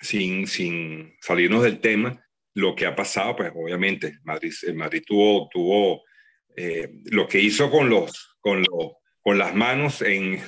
[0.00, 6.02] sin, sin salirnos del tema, lo que ha pasado, pues obviamente, Madrid, Madrid tuvo, tuvo
[6.56, 8.92] eh, lo que hizo con los, con los
[9.22, 10.40] con las manos en,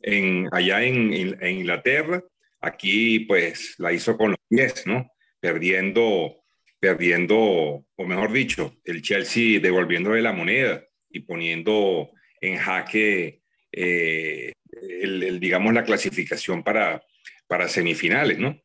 [0.00, 2.22] en allá en, en, Inglaterra.
[2.60, 5.10] Aquí, pues, la hizo con los pies, ¿no?
[5.40, 6.36] Perdiendo,
[6.80, 10.82] perdiendo, o mejor dicho, el Chelsea devolviéndole la moneda
[11.14, 13.40] y poniendo en jaque,
[13.72, 14.52] eh,
[15.00, 17.02] el, digamos, la clasificación para,
[17.46, 18.60] para semifinales, ¿no?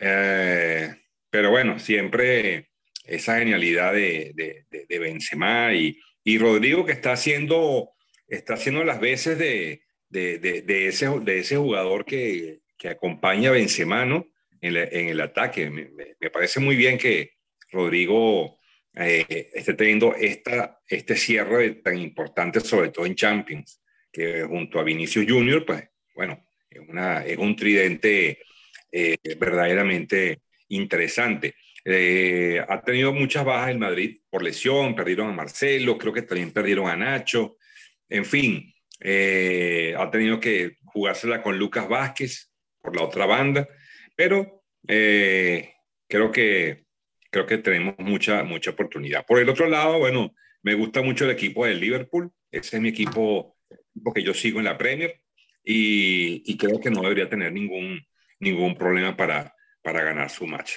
[0.00, 0.94] Eh,
[1.28, 2.70] pero bueno, siempre
[3.04, 4.32] esa genialidad de,
[4.88, 7.90] de, Benzema y, y Rodrigo que está haciendo
[8.28, 14.26] está haciendo las veces de, ese, de ese jugador que, que acompaña a Benzema en,
[14.60, 15.68] en, el ataque.
[15.70, 17.32] Me, me, parece muy bien que
[17.72, 18.57] Rodrigo
[18.98, 23.80] eh, esté teniendo esta, este cierre tan importante, sobre todo en Champions,
[24.12, 28.40] que junto a Vinicius Junior, pues bueno, es, una, es un tridente
[28.90, 31.54] eh, verdaderamente interesante.
[31.84, 36.52] Eh, ha tenido muchas bajas en Madrid por lesión, perdieron a Marcelo, creo que también
[36.52, 37.56] perdieron a Nacho.
[38.08, 42.50] En fin, eh, ha tenido que jugársela con Lucas Vázquez
[42.82, 43.68] por la otra banda,
[44.16, 45.72] pero eh,
[46.08, 46.84] creo, que,
[47.30, 49.26] creo que tenemos mucha, mucha oportunidad.
[49.26, 52.88] Por el otro lado, bueno, me gusta mucho el equipo del Liverpool, ese es mi
[52.88, 53.56] equipo,
[54.14, 55.20] que yo sigo en la Premier
[55.64, 58.00] y, creo que no debería tener ningún,
[58.40, 60.74] ningún problema para, para ganar su match.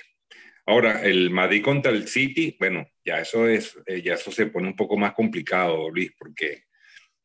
[0.65, 4.67] Ahora, el Madrid contra el City, bueno, ya eso, es, eh, ya eso se pone
[4.67, 6.65] un poco más complicado, Luis, porque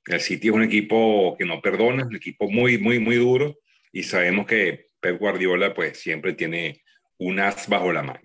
[0.07, 3.59] el City es un equipo que no perdona, un equipo muy, muy, muy duro
[3.93, 6.83] y sabemos que Pep Guardiola pues siempre tiene
[7.19, 8.21] un as bajo la mano.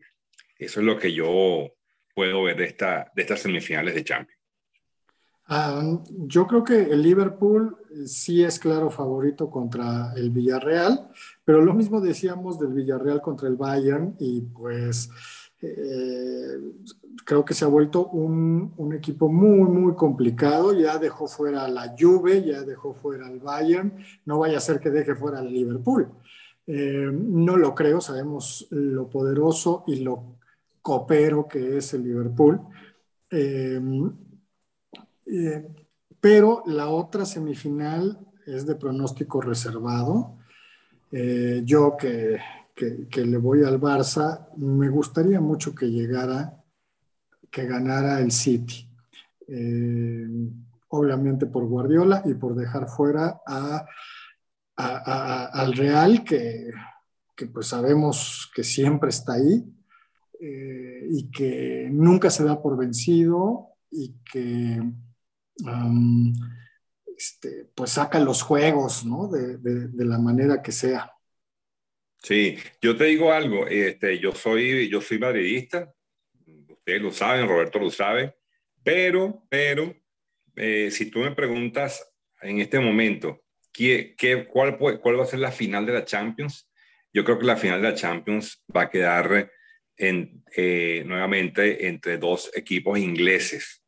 [0.61, 1.71] Eso es lo que yo
[2.13, 4.39] puedo ver de, esta, de estas semifinales de Champions.
[5.47, 11.09] Ah, yo creo que el Liverpool sí es claro favorito contra el Villarreal,
[11.43, 15.09] pero lo mismo decíamos del Villarreal contra el Bayern y pues
[15.63, 16.59] eh,
[17.25, 20.73] creo que se ha vuelto un, un, equipo muy, muy complicado.
[20.73, 24.91] Ya dejó fuera la Juve, ya dejó fuera al Bayern, no vaya a ser que
[24.91, 26.07] deje fuera al Liverpool.
[26.67, 30.37] Eh, no lo creo, sabemos lo poderoso y lo
[30.81, 32.61] copero que es el Liverpool.
[33.29, 33.79] Eh,
[35.25, 35.67] eh,
[36.19, 40.37] pero la otra semifinal es de pronóstico reservado.
[41.11, 42.39] Eh, yo que,
[42.75, 46.63] que, le voy al Barça, me gustaría mucho que llegara,
[47.49, 48.87] que ganara el City.
[49.47, 50.27] Eh,
[50.89, 53.41] obviamente por Guardiola y por dejar fuera
[54.75, 56.71] al Real, que,
[57.35, 59.65] que, pues sabemos que siempre está ahí
[60.43, 64.81] y que nunca se da por vencido y que
[67.15, 69.27] este, pues saca los juegos, ¿no?
[69.27, 71.11] De, de, la manera que sea.
[72.17, 75.93] Sí, yo te digo algo, este, yo soy, yo soy madridista,
[76.67, 78.35] ustedes lo saben, Roberto lo sabe,
[78.83, 79.95] pero, pero,
[80.55, 85.39] eh, si tú me preguntas en este momento, ¿qué, qué, cuál, ¿cuál va a ser
[85.39, 86.69] la final de la Champions?
[87.13, 89.51] Yo creo que la final de la Champions va a quedar
[89.97, 93.83] eh, nuevamente entre dos equipos ingleses.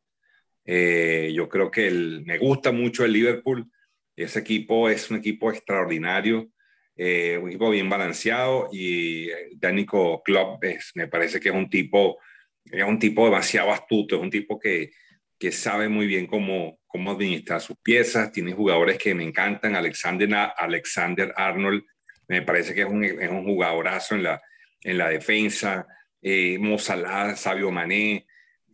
[0.64, 1.90] Eh, yo creo que
[2.24, 3.70] me gusta mucho el Liverpool.
[4.16, 6.50] Ese equipo es un equipo extraordinario,
[6.96, 10.62] eh, un equipo bien balanceado y el técnico Klopp
[10.94, 12.18] me parece que es un tipo,
[12.64, 14.90] es un tipo demasiado astuto, es un tipo que,
[15.38, 18.30] que sabe muy bien cómo, cómo administrar sus piezas.
[18.30, 19.74] Tiene jugadores que me encantan.
[19.74, 21.82] Alexander, Alexander Arnold
[22.28, 24.40] me parece que es un, es un jugadorazo en la,
[24.84, 25.88] en la defensa.
[26.22, 28.26] Eh, Mo Salah, Sabio Mané.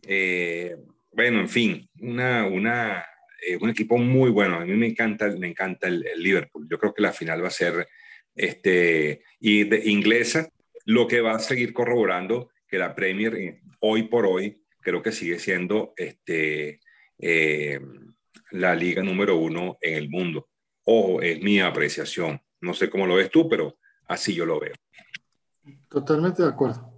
[0.03, 0.75] Eh,
[1.11, 3.03] bueno, en fin, una, una,
[3.45, 4.57] eh, un equipo muy bueno.
[4.57, 6.67] A mí me encanta, me encanta el, Liverpool.
[6.69, 7.87] Yo creo que la final va a ser
[8.35, 10.49] este, y inglesa,
[10.85, 15.11] lo que va a seguir corroborando que la Premier eh, hoy por hoy creo que
[15.11, 16.79] sigue siendo este,
[17.19, 17.79] eh,
[18.51, 20.49] la liga número uno en el mundo.
[20.83, 22.41] Ojo, es mi apreciación.
[22.61, 24.73] No sé cómo lo ves tú, pero así yo lo veo.
[25.91, 26.89] Totalmente de acuerdo.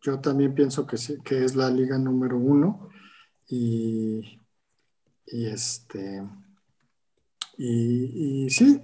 [0.00, 2.90] Yo también pienso que, sí, que es la liga número uno.
[3.48, 4.40] Y,
[5.26, 6.22] este,
[7.58, 8.80] y, sí,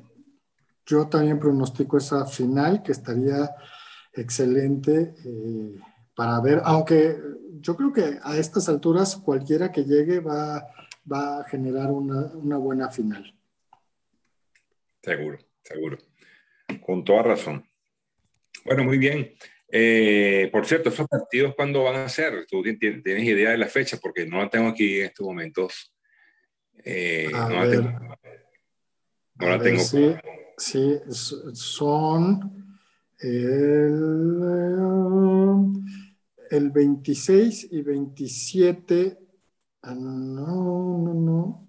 [0.84, 3.54] yo también pronostico esa final que estaría
[4.12, 5.80] excelente eh,
[6.16, 7.16] para ver, aunque
[7.60, 10.66] yo creo que a estas alturas cualquiera que llegue va,
[11.10, 13.32] va a generar una, una buena final.
[15.00, 15.98] Seguro, seguro.
[16.84, 17.69] Con toda razón.
[18.70, 19.32] Bueno, muy bien.
[19.68, 22.46] Eh, por cierto, ¿esos partidos cuándo van a ser?
[22.48, 23.96] ¿Tú tienes idea de la fecha?
[24.00, 25.92] Porque no la tengo aquí en estos momentos.
[26.84, 27.90] Eh, no, la tengo,
[29.34, 29.80] no la tengo.
[29.80, 30.14] Sí,
[30.56, 31.00] sí,
[31.52, 32.76] son
[33.18, 34.40] el,
[36.52, 39.18] el 26 y 27.
[39.82, 41.68] Ah, no, no, no.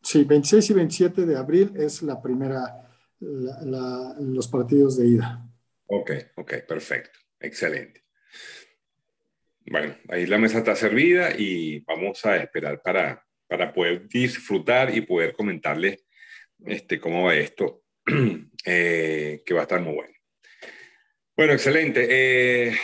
[0.00, 5.47] Sí, 26 y 27 de abril es la primera, los partidos de ida.
[5.90, 7.18] Ok, ok, perfecto.
[7.40, 8.04] Excelente.
[9.64, 15.00] Bueno, ahí la mesa está servida y vamos a esperar para, para poder disfrutar y
[15.00, 16.04] poder comentarles
[16.66, 17.84] este, cómo va esto,
[18.64, 20.14] eh, que va a estar muy bueno.
[21.34, 22.06] Bueno, excelente.
[22.10, 22.76] Eh,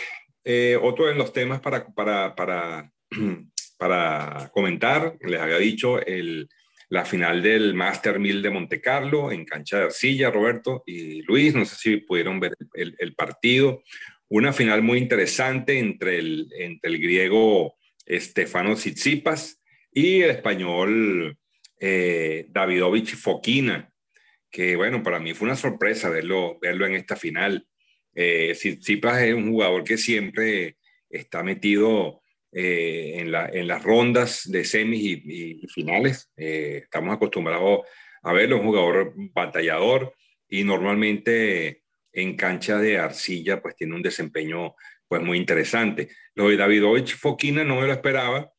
[0.43, 2.91] eh, otro de los temas para, para, para,
[3.77, 6.49] para comentar, les había dicho, el,
[6.89, 11.55] la final del Master 1000 de Monte Carlo en cancha de arcilla, Roberto y Luis,
[11.55, 13.83] no sé si pudieron ver el, partido
[14.27, 17.75] una final muy interesante entre el, entre el griego
[18.07, 21.37] Stefano Tsitsipas y el español
[21.79, 23.91] eh, Davidovich Fokina,
[24.49, 27.67] que bueno, para mí fue una sorpresa verlo, verlo en esta final.
[28.13, 30.77] Eh, Tsitsipas es un jugador que siempre
[31.09, 32.21] está metido
[32.57, 36.31] eh, en, la, en, las rondas de semis y, finales.
[36.37, 37.81] Eh, estamos acostumbrados
[38.23, 40.13] a verlo, un jugador batallador
[40.47, 41.83] y normalmente
[42.13, 44.73] en cancha de arcilla, pues tiene un desempeño
[45.05, 46.07] pues muy interesante.
[46.33, 48.49] Lo de Davidovich Fokina no me lo esperaba,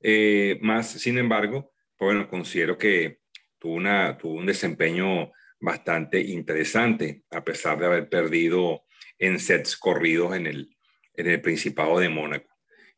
[0.00, 3.20] eh, más sin embargo, pues, bueno, considero que
[3.60, 5.30] tuvo, una, tuvo un desempeño
[5.60, 8.82] bastante interesante, a pesar de haber perdido
[9.16, 10.76] en sets corridos en el,
[11.14, 12.53] en el Principado de Mónaco.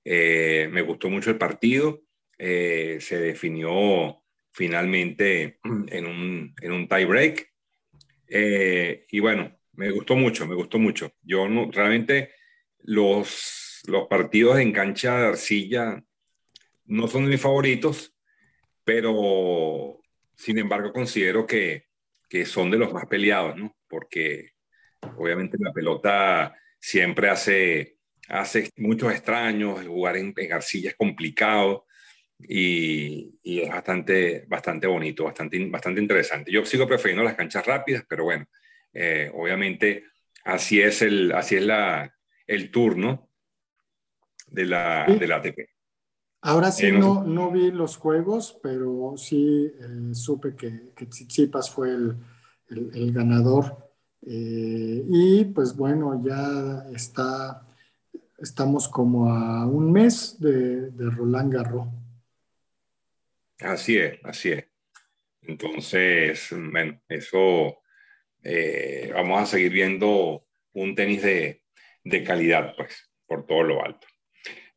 [0.09, 2.02] Eh, me gustó mucho el partido,
[2.38, 7.52] eh, se definió finalmente en un, en un tie break.
[9.11, 11.12] y bueno, me gustó mucho, me gustó mucho.
[11.22, 12.30] Yo no, realmente
[12.84, 16.04] los, los partidos en cancha de arcilla
[16.84, 18.14] no son mis favoritos,
[18.84, 20.00] pero
[20.36, 21.86] sin embargo considero que,
[22.28, 23.76] que son de los más peleados, ¿no?
[23.88, 24.52] Porque
[25.16, 27.95] obviamente la pelota siempre hace,
[28.29, 31.87] hace muchos extraños, jugar en, en arcilla es complicado
[32.39, 36.51] y, y, es bastante, bastante bonito, bastante, bastante interesante.
[36.51, 38.47] Yo sigo prefiriendo las canchas rápidas, pero bueno,
[38.93, 40.05] eh, obviamente
[40.45, 42.12] así es el, así es la,
[42.47, 43.31] el turno
[44.49, 45.59] de la, de la ATP.
[46.43, 51.70] Ahora sí, eh, no, no, vi los juegos, pero sí eh, supe que, que Tsitsipas
[51.70, 52.16] fue el,
[52.68, 53.91] el, el ganador.
[54.22, 57.65] Eh, y pues bueno, ya está,
[58.39, 61.89] estamos como a un mes de, de Roland Garros.
[63.61, 64.66] Así es, así es.
[65.43, 67.78] Entonces, bueno, eso
[68.43, 71.62] eh, vamos a seguir viendo un tenis de,
[72.05, 74.07] de, calidad, pues, por todo lo alto.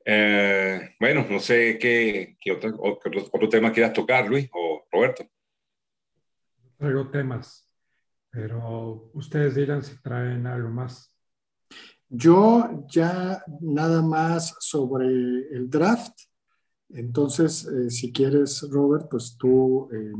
[0.06, 5.28] Eh, bueno, no sé qué, qué otro, otro, otro, tema quieras tocar, Luis o Roberto.
[6.78, 7.70] Traigo temas,
[8.30, 11.09] pero ustedes dirán si traen algo más.
[12.10, 16.14] Yo ya nada más sobre el draft
[16.90, 20.12] entonces, eh, si quieres, Robert, pues tú eh,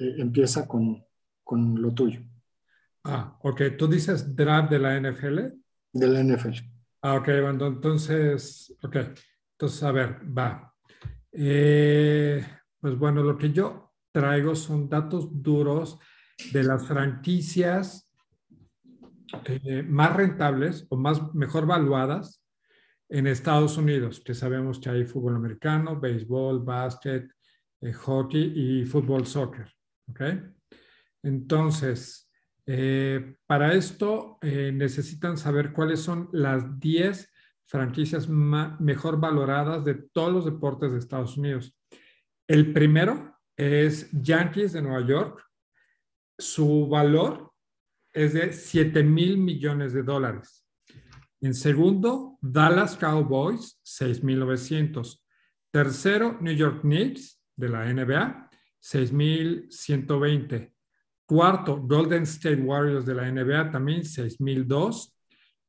[0.00, 1.04] eh, empieza con,
[1.44, 2.20] con, lo tuyo.
[3.04, 3.62] Ah, ok.
[3.78, 5.38] ¿Tú dices draft de la NFL?
[5.92, 6.54] De la NFL.
[7.02, 7.26] Ah, ok.
[7.26, 8.96] Bueno, entonces, ok.
[9.52, 10.74] Entonces, a ver, va.
[11.30, 15.98] pues bueno, lo que yo traigo son datos duros
[16.52, 18.05] de las franquicias
[19.88, 22.42] más rentables o más mejor valuadas
[23.08, 27.30] en Estados Unidos, que sabemos que hay fútbol americano, béisbol, básquet,
[27.80, 29.72] eh, hockey y fútbol soccer.
[30.08, 30.42] ¿okay?
[31.22, 32.30] Entonces,
[32.66, 37.32] eh, para esto eh, necesitan saber cuáles son las 10
[37.64, 41.76] franquicias mejor valoradas de todos los deportes de Estados Unidos.
[42.48, 45.44] El primero es Yankees de Nueva York.
[46.38, 47.52] Su valor
[48.16, 50.66] es de 7 mil millones de dólares.
[51.42, 55.22] En segundo, Dallas Cowboys, 6.900.
[55.70, 58.48] Tercero, New York Knicks de la NBA,
[58.82, 60.72] 6.120.
[61.26, 65.12] Cuarto, Golden State Warriors de la NBA, también 6.002.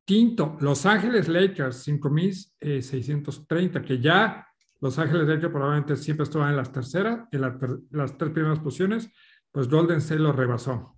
[0.06, 4.48] Quinto, Los Ángeles Lakers, 5.630, que ya
[4.80, 7.42] Los Ángeles Lakers probablemente siempre estaban en las terceras, en
[7.90, 9.10] las tres primeras posiciones,
[9.52, 10.97] pues Golden State lo rebasó.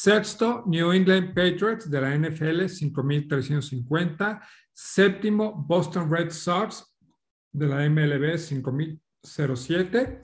[0.00, 4.40] Sexto, New England Patriots de la NFL, 5.350.
[4.72, 6.96] Séptimo, Boston Red Sox
[7.50, 10.22] de la MLB, 5.007.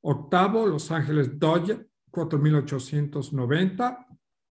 [0.00, 4.06] Octavo, Los Ángeles Dodgers, 4.890.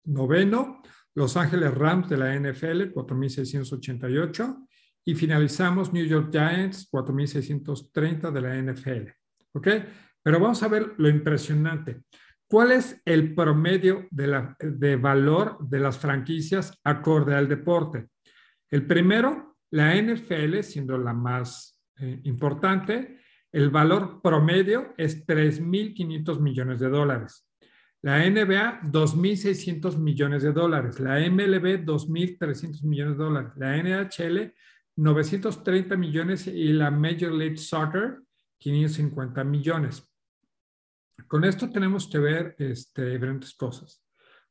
[0.05, 0.83] Noveno,
[1.17, 4.69] Los Ángeles Rams de la NFL, 4.688.
[5.05, 9.11] Y finalizamos New York Giants, 4.630 de la NFL.
[9.53, 9.67] ¿Ok?
[10.23, 12.03] Pero vamos a ver lo impresionante.
[12.51, 18.09] ¿Cuál es el promedio de, valor de las franquicias acorde al deporte?
[18.69, 23.21] El primero, la NFL, siendo la más eh, importante,
[23.53, 27.47] el valor promedio es 3.500 millones de dólares.
[28.03, 30.99] La NBA, 2.600 millones de dólares.
[30.99, 33.53] La MLB, 2.300 millones de dólares.
[33.55, 34.53] La NHL,
[34.97, 38.19] 930 millones y la Major League Soccer,
[38.59, 40.10] 550 millones.
[41.27, 44.03] Con esto tenemos que ver este, diferentes cosas.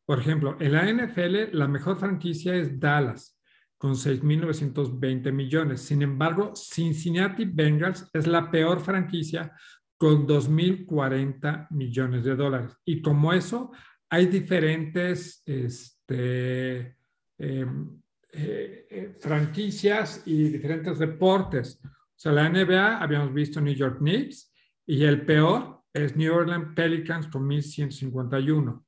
[0.06, 3.40] Por ejemplo, en la NFL la mejor franquicia es Dallas
[3.78, 5.82] con 6.920 millones.
[5.82, 9.54] Sin embargo, Cincinnati Bengals es la peor franquicia
[9.98, 12.76] con 2.040 millones de dólares.
[12.86, 13.72] Y como eso,
[14.10, 16.98] hay diferentes este,
[17.38, 18.02] em,
[18.32, 21.80] eh, eh, franquicias y diferentes deportes.
[21.84, 24.54] O sea, la NBA habíamos visto New York Knicks
[24.86, 28.84] y el peor es New Orleans Pelicans con 1.151.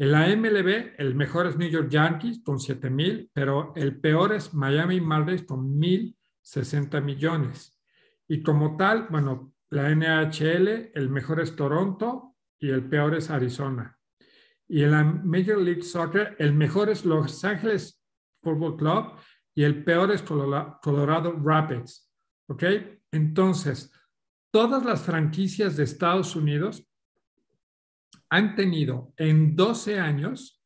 [0.00, 4.54] En la MLB, el mejor es New York Yankees con 7.000, pero el peor es
[4.54, 7.78] Miami Marlins con 1.060 millones.
[8.28, 13.98] Y como tal, bueno, la NHL, el mejor es Toronto y el peor es Arizona.
[14.68, 18.04] Y en la Major League Soccer, el mejor es Los Ángeles
[18.42, 19.12] Football Club
[19.54, 22.08] y el peor es Colorado Rapids.
[22.48, 22.64] ¿Ok?
[23.10, 23.92] Entonces,
[24.58, 26.84] todas las franquicias de Estados Unidos
[28.28, 30.60] han tenido en 12 años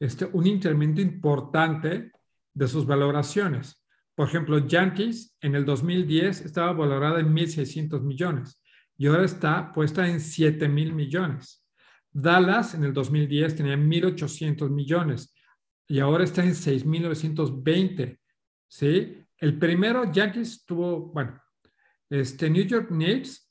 [0.00, 2.12] este, un incremento importante
[2.54, 3.84] de sus valoraciones.
[4.14, 8.62] Por ejemplo, Yankees en el 2010 estaba valorada en 1.600 millones
[8.96, 11.62] y ahora está puesta en 7.000 millones.
[12.10, 15.34] Dallas en el 2010 tenía 1.800 millones
[15.86, 18.18] y ahora está en 6.920.
[18.66, 19.18] ¿sí?
[19.36, 21.38] El primero, Yankees tuvo, bueno,
[22.10, 23.46] este, New York Knicks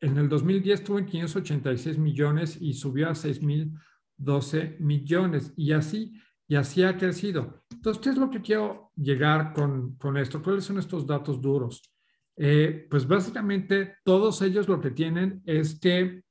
[0.00, 6.56] en el 2010 estuvo en 586 millones y subió a 6.012 millones y así, y
[6.56, 7.64] así ha crecido.
[7.70, 10.42] Entonces, ¿qué es lo que quiero llegar con, con esto?
[10.42, 11.82] ¿Cuáles son estos datos duros?
[12.36, 16.24] Eh, pues básicamente todos ellos lo que tienen es que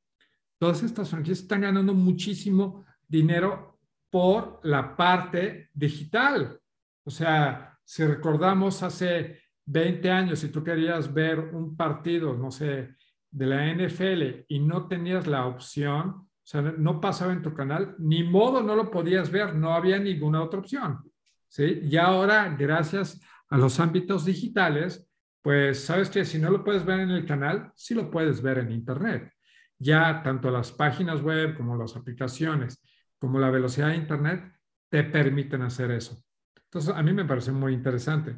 [0.59, 6.59] todas estas franquicias están ganando muchísimo dinero por la parte digital.
[7.05, 12.95] O sea, si recordamos hace 20 años, si tú querías ver un partido, no sé,
[13.31, 17.95] de la NFL y no tenías la opción, o sea, no pasaba en tu canal,
[17.97, 20.99] ni modo no lo podías ver, no había ninguna otra opción.
[21.47, 21.79] ¿sí?
[21.83, 25.07] Y ahora, gracias a los ámbitos digitales,
[25.41, 28.59] pues sabes que si no lo puedes ver en el canal, sí lo puedes ver
[28.59, 29.31] en Internet.
[29.79, 32.81] Ya tanto las páginas web como las aplicaciones,
[33.19, 34.53] como la velocidad de Internet,
[34.89, 36.23] te permiten hacer eso.
[36.65, 38.37] Entonces, a mí me parece muy interesante.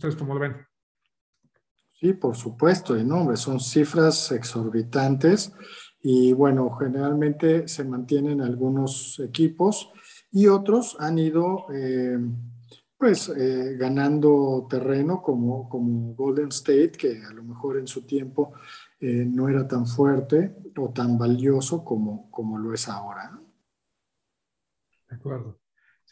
[0.00, 0.56] ¿Ustedes cómo lo ven?
[1.86, 5.52] Sí, por supuesto, y no, son cifras exorbitantes
[6.00, 9.92] y bueno, generalmente se mantienen algunos equipos
[10.32, 12.18] y otros han ido eh,
[12.96, 18.54] pues eh, ganando terreno como, como Golden State, que a lo mejor en su tiempo
[19.00, 23.38] eh, no era tan fuerte o tan valioso como, como lo es ahora.
[25.10, 25.59] De acuerdo.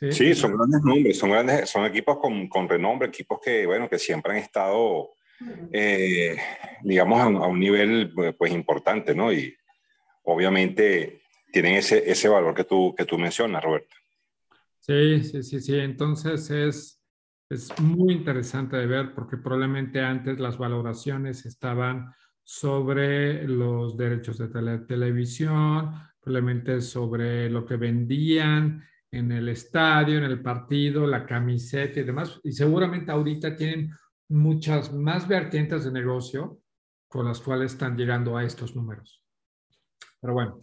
[0.01, 3.99] Sí, son grandes nombres, son, grandes, son equipos con, con, renombre, equipos que, bueno, que
[3.99, 5.11] siempre han estado,
[5.72, 6.36] eh,
[6.82, 9.32] digamos, a un, nivel pues importante, ¿no?
[9.32, 9.57] Y
[10.22, 11.22] obviamente
[11.53, 13.96] tienen ese, ese valor que tú, que tú mencionas, Roberto.
[14.78, 15.78] Sí, sí, sí, sí.
[15.78, 17.03] Entonces es,
[17.51, 22.12] es muy interesante de ver porque probablemente antes las valoraciones estaban
[22.44, 30.43] sobre los derechos de televisión, probablemente sobre lo que vendían, en el estadio, en el
[30.43, 32.41] partido, la camiseta y demás.
[32.45, 33.91] Y seguramente ahorita tienen
[34.29, 36.59] muchas más vertientes de negocio
[37.09, 39.25] con las cuales están llegando a estos números.
[40.21, 40.61] Pero bueno.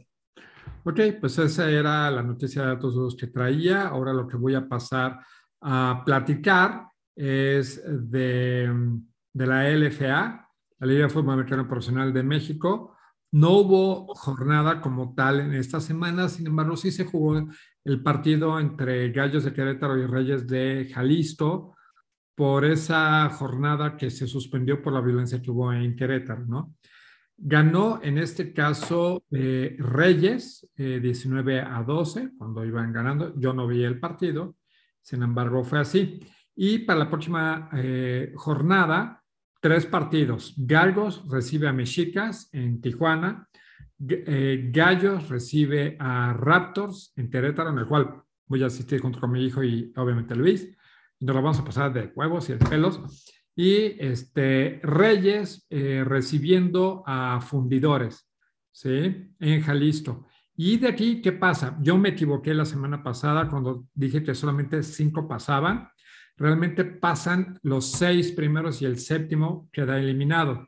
[0.83, 3.87] Ok, pues esa era la noticia de datos duros que traía.
[3.87, 5.19] Ahora lo que voy a pasar
[5.61, 8.71] a platicar es de,
[9.33, 10.47] de la LFA,
[10.79, 12.95] la Liga de Fútbol Americano Profesional de México.
[13.31, 17.47] No hubo jornada como tal en esta semana, sin embargo, sí se jugó
[17.85, 21.75] el partido entre Gallos de Querétaro y Reyes de Jalisco
[22.35, 26.75] por esa jornada que se suspendió por la violencia que hubo en Querétaro, ¿no?
[27.37, 33.37] Ganó en este caso eh, Reyes 19 eh, a 12 cuando iban ganando.
[33.37, 34.55] Yo no vi el partido,
[35.01, 36.19] sin embargo fue así.
[36.55, 39.21] Y para la próxima eh, jornada,
[39.59, 40.53] tres partidos.
[40.57, 43.49] Galgos recibe a Mexicas en Tijuana,
[44.07, 49.31] eh, Gallos recibe a Raptors en Querétaro, en el cual voy a asistir junto con
[49.31, 50.69] mi hijo y obviamente Luis.
[51.19, 52.99] Y nos lo vamos a pasar de huevos y de pelos.
[53.55, 58.29] Y este, Reyes eh, recibiendo a Fundidores,
[58.71, 59.31] ¿sí?
[59.39, 60.27] En Jalisco.
[60.57, 61.77] Y de aquí, ¿qué pasa?
[61.81, 65.89] Yo me equivoqué la semana pasada cuando dije que solamente cinco pasaban.
[66.37, 70.67] Realmente pasan los seis primeros y el séptimo queda eliminado.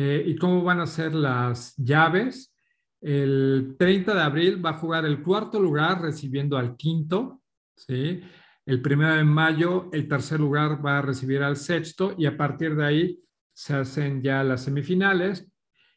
[0.00, 2.54] Eh, ¿Y cómo van a ser las llaves?
[3.00, 7.42] El 30 de abril va a jugar el cuarto lugar recibiendo al quinto,
[7.74, 8.20] ¿sí?
[8.64, 12.76] El primero de mayo, el tercer lugar va a recibir al sexto y a partir
[12.76, 13.20] de ahí
[13.52, 15.50] se hacen ya las semifinales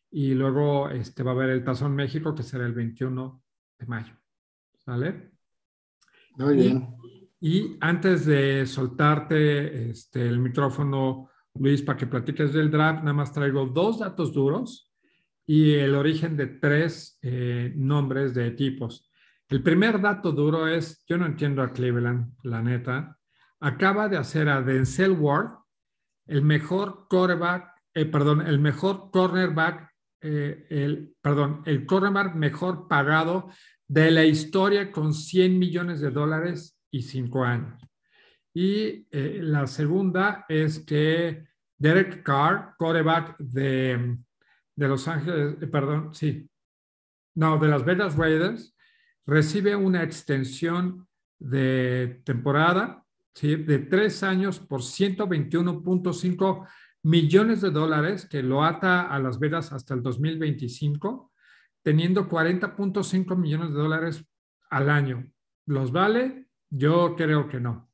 [0.10, 3.44] y luego este, va a haber el Tazón México que será el 21
[3.78, 4.16] de mayo.
[4.80, 5.30] ¿Sale?
[6.38, 6.96] Muy bien.
[7.40, 11.30] Y, y antes de soltarte este, el micrófono,
[11.60, 14.92] Luis, para que platiques del draft, nada más traigo dos datos duros
[15.46, 19.10] y el origen de tres eh, nombres de equipos.
[19.50, 23.18] El primer dato duro es, yo no entiendo a Cleveland, la neta,
[23.60, 25.60] acaba de hacer a Denzel Ward
[26.28, 29.92] el mejor quarterback, eh, perdón, el mejor cornerback,
[30.22, 33.50] eh, perdón, el cornerback mejor pagado
[33.88, 37.91] de la historia con 100 millones de dólares y 5 años.
[38.54, 41.46] Y la segunda es que
[41.78, 44.18] Derek Carr, quarterback de
[44.82, 46.50] de Los Ángeles, eh, perdón, sí,
[47.36, 48.76] no, de las Vegas Raiders,
[49.28, 51.08] recibe una extensión
[51.40, 53.06] de temporada
[53.40, 56.68] de tres años por 121.5
[57.04, 61.32] millones de dólares que lo ata a Las Vegas hasta el 2025,
[61.84, 64.26] teniendo 40.5 millones de dólares
[64.70, 65.32] al año.
[65.68, 66.48] ¿Los vale?
[66.70, 67.91] Yo creo que no.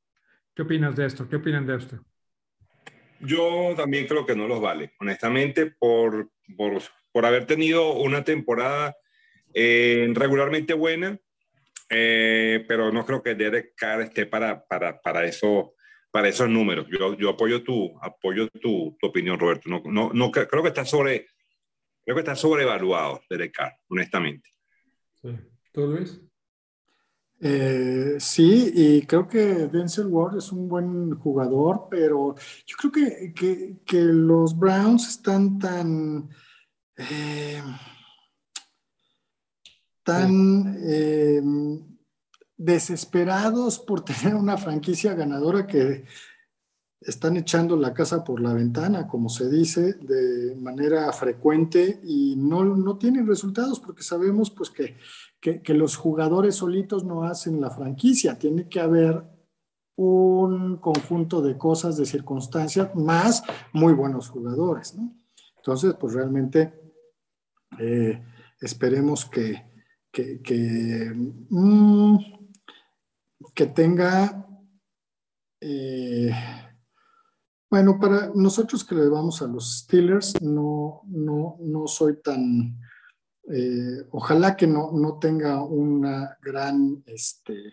[0.57, 1.29] ¿Qué opinas de esto?
[1.29, 2.03] ¿Qué opinan de esto?
[3.19, 6.81] Yo también creo que no los vale, honestamente, por, por,
[7.11, 8.97] por haber tenido una temporada
[9.53, 11.15] eh, regularmente buena,
[11.91, 15.75] eh, pero no creo que Derek Carr esté para, para, para, eso,
[16.09, 16.87] para esos números.
[16.89, 19.69] Yo, yo apoyo, tu, apoyo tu, tu opinión, Roberto.
[19.69, 21.27] No, no, no creo que está sobre,
[22.03, 24.49] Creo que está sobrevaluado Derek Carr, honestamente.
[25.21, 25.37] Sí.
[25.71, 26.19] ¿Tú, Luis?
[27.39, 32.35] Eh, sí, y creo que Denzel Ward es un buen jugador, pero
[32.65, 36.29] yo creo que, que, los Browns están tan,
[36.97, 37.61] eh,
[40.03, 41.41] tan eh,
[42.57, 46.05] desesperados por tener una franquicia ganadora que
[47.01, 52.65] están echando la casa por la ventana, como se dice, de manera frecuente y no,
[52.65, 54.97] no tienen resultados porque sabemos pues que
[55.39, 59.23] que, los jugadores solitos no hacen la franquicia, tiene que haber
[59.95, 65.15] un conjunto de cosas, de circunstancias, más muy buenos jugadores, ¿no?
[65.57, 66.73] Entonces, pues realmente
[67.79, 68.23] eh,
[68.61, 69.65] esperemos que,
[70.11, 71.13] que,
[71.49, 72.17] mm,
[73.73, 74.47] tenga,
[75.59, 76.31] eh,
[77.69, 82.79] bueno, para nosotros que le vamos a los Steelers, no, no, no soy tan
[83.49, 87.71] eh, ojalá que no, no, tenga una gran, este,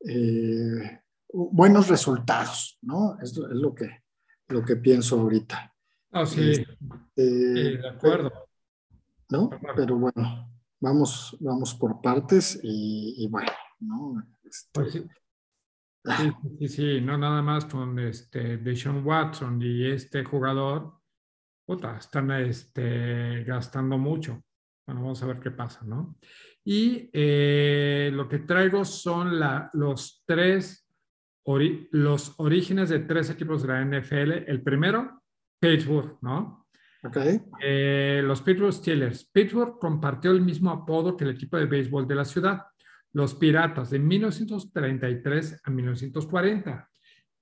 [0.00, 1.00] eh,
[1.32, 3.18] buenos resultados, ¿no?
[3.20, 4.02] Es, es, lo, que,
[4.48, 5.74] lo que pienso ahorita.
[6.12, 8.32] Ah, sí, este, de acuerdo.
[9.28, 9.50] ¿No?
[9.74, 10.50] Pero bueno,
[10.80, 13.50] vamos, vamos por partes y, bueno,
[13.80, 14.24] ¿no?
[14.44, 15.06] Este, pues sí.
[16.58, 21.00] Sí, sí, no nada más con este Deshaun Watson y este jugador,
[21.66, 24.42] puta, están este, gastando mucho.
[24.86, 26.16] Bueno, vamos a ver qué pasa, ¿no?
[26.64, 30.88] Y eh, lo que traigo son la, los tres,
[31.90, 34.48] los orígenes de tres equipos de la NFL.
[34.48, 35.22] El primero,
[35.58, 36.66] Pittsburgh, ¿no?
[37.02, 37.16] Ok.
[37.62, 39.28] Eh, los Pittsburgh Steelers.
[39.32, 42.62] Pittsburgh compartió el mismo apodo que el equipo de béisbol de la ciudad,
[43.12, 46.90] los Piratas, de 1933 a 1940.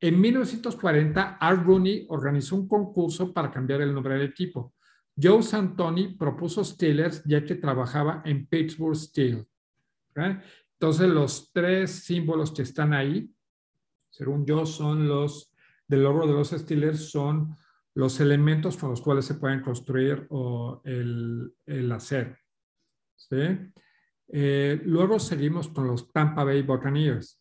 [0.05, 4.74] En 1940, Art Rooney organizó un concurso para cambiar el nombre del equipo.
[5.16, 9.48] Joe Santoni propuso Steelers ya que trabajaba en Pittsburgh Steel.
[10.14, 13.34] Entonces, los tres símbolos que están ahí,
[14.11, 15.50] según yo, son los
[15.88, 17.57] del logo de los Steelers, son
[17.94, 20.28] los elementos con los cuales se pueden construir
[20.84, 22.36] el, el acero.
[24.28, 27.40] Eh, luego seguimos con los Tampa Bay Buccaneers.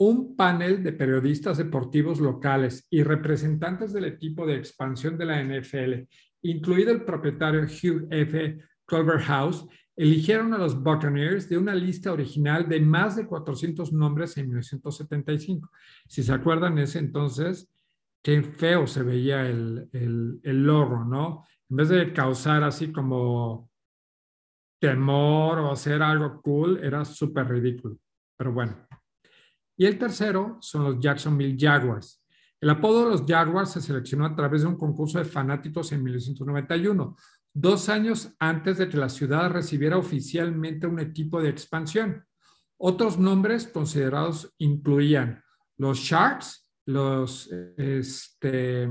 [0.00, 6.08] Un panel de periodistas deportivos locales y representantes del equipo de expansión de la NFL
[6.42, 8.58] incluido el propietario Hugh F.
[8.86, 14.48] Culverhouse, eligieron a los Buccaneers de una lista original de más de 400 nombres en
[14.48, 15.70] 1975.
[16.08, 17.70] Si se acuerdan, ese entonces,
[18.22, 21.44] qué feo se veía el, el, logro, ¿no?
[21.68, 23.70] En vez de causar así como
[24.80, 27.96] temor o hacer algo cool, era súper ridículo.
[28.36, 28.74] Pero bueno.
[29.80, 32.22] Y el tercero son los Jacksonville Jaguars.
[32.60, 36.04] El apodo de los Jaguars se seleccionó a través de un concurso de fanáticos en
[36.04, 37.16] 1991,
[37.54, 42.26] dos años antes de que la ciudad recibiera oficialmente un equipo de expansión.
[42.76, 45.42] Otros nombres considerados incluían
[45.78, 48.86] los Sharks, los, este,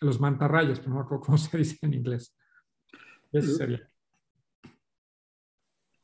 [0.00, 2.36] los mantarrayas, pero no me acuerdo cómo se dice en inglés.
[3.30, 3.88] Eso sería.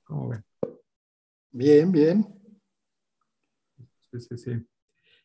[0.05, 0.45] ¿Cómo ven?
[1.51, 2.40] Bien, bien.
[4.13, 4.67] Sí, sí, sí.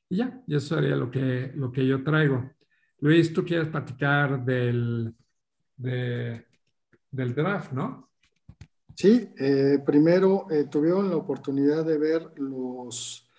[0.09, 2.51] Y ya, eso sería lo que, lo que yo traigo.
[2.99, 5.13] Luis, tú quieres platicar del,
[5.75, 8.09] del draft, ¿no?
[8.95, 13.29] Sí, eh, primero eh, tuvieron la oportunidad de ver los,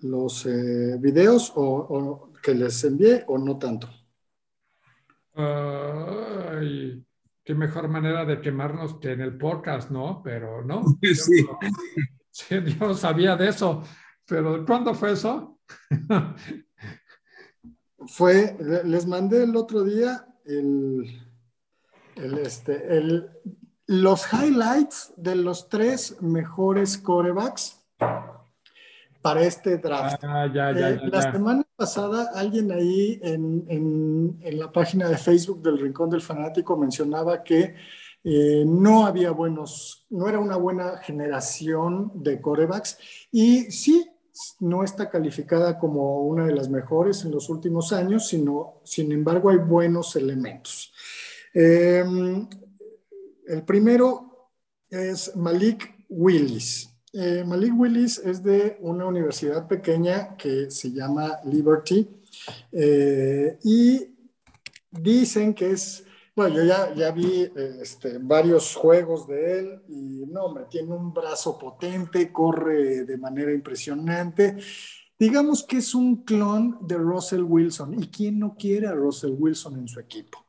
[0.00, 3.88] los eh, videos o, que les envié o no tanto.
[5.34, 7.02] Ay,
[7.42, 10.22] qué mejor manera de quemarnos que en el podcast, ¿no?
[10.22, 10.82] Pero no.
[11.14, 11.46] Sí.
[12.50, 13.82] Yo, yo no sabía de eso.
[14.26, 15.58] Pero ¿cuándo fue eso?
[18.08, 21.04] Fue, les mandé el otro día el,
[22.16, 23.28] este, el,
[23.86, 27.82] los highlights de los tres mejores corebacks
[29.22, 30.22] para este draft.
[30.22, 36.10] Ah, eh, la semana pasada alguien ahí en, en, la página de Facebook del Rincón
[36.10, 37.74] del Fanático mencionaba que
[38.22, 42.98] eh, no había buenos, no era una buena generación de corebacks.
[43.32, 44.08] Y sí,
[44.60, 49.50] no está calificada como una de las mejores en los últimos años, sino, sin embargo,
[49.50, 50.92] hay buenos elementos.
[51.54, 52.46] Em,
[53.46, 54.50] el primero
[54.90, 56.90] es Malik Willis.
[57.12, 62.06] Eh, Malik Willis es de una universidad pequeña que se llama Liberty
[62.72, 64.14] eh, y
[64.90, 66.05] dicen que es
[66.36, 71.10] bueno, yo ya, ya vi este, varios juegos de él y no, hombre, tiene un
[71.14, 74.58] brazo potente, corre de manera impresionante.
[75.18, 77.94] Digamos que es un clon de Russell Wilson.
[77.94, 80.44] ¿Y quién no quiere a Russell Wilson en su equipo?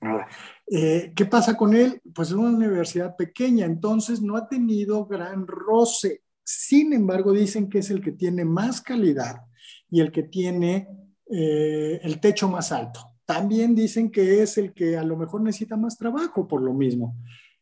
[0.00, 0.26] Ahora,
[0.66, 2.02] eh, ¿qué pasa con él?
[2.12, 6.24] Pues es una universidad pequeña, entonces no ha tenido gran roce.
[6.42, 9.42] Sin embargo, dicen que es el que tiene más calidad
[9.88, 10.88] y el que tiene
[11.30, 13.15] eh, el techo más alto.
[13.26, 17.16] También dicen que es el que a lo mejor necesita más trabajo por lo mismo.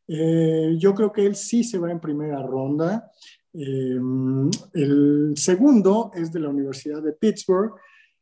[0.07, 3.11] Eh, yo creo que él sí se va en primera ronda.
[3.53, 7.73] el segundo es de la Universidad de Pittsburgh.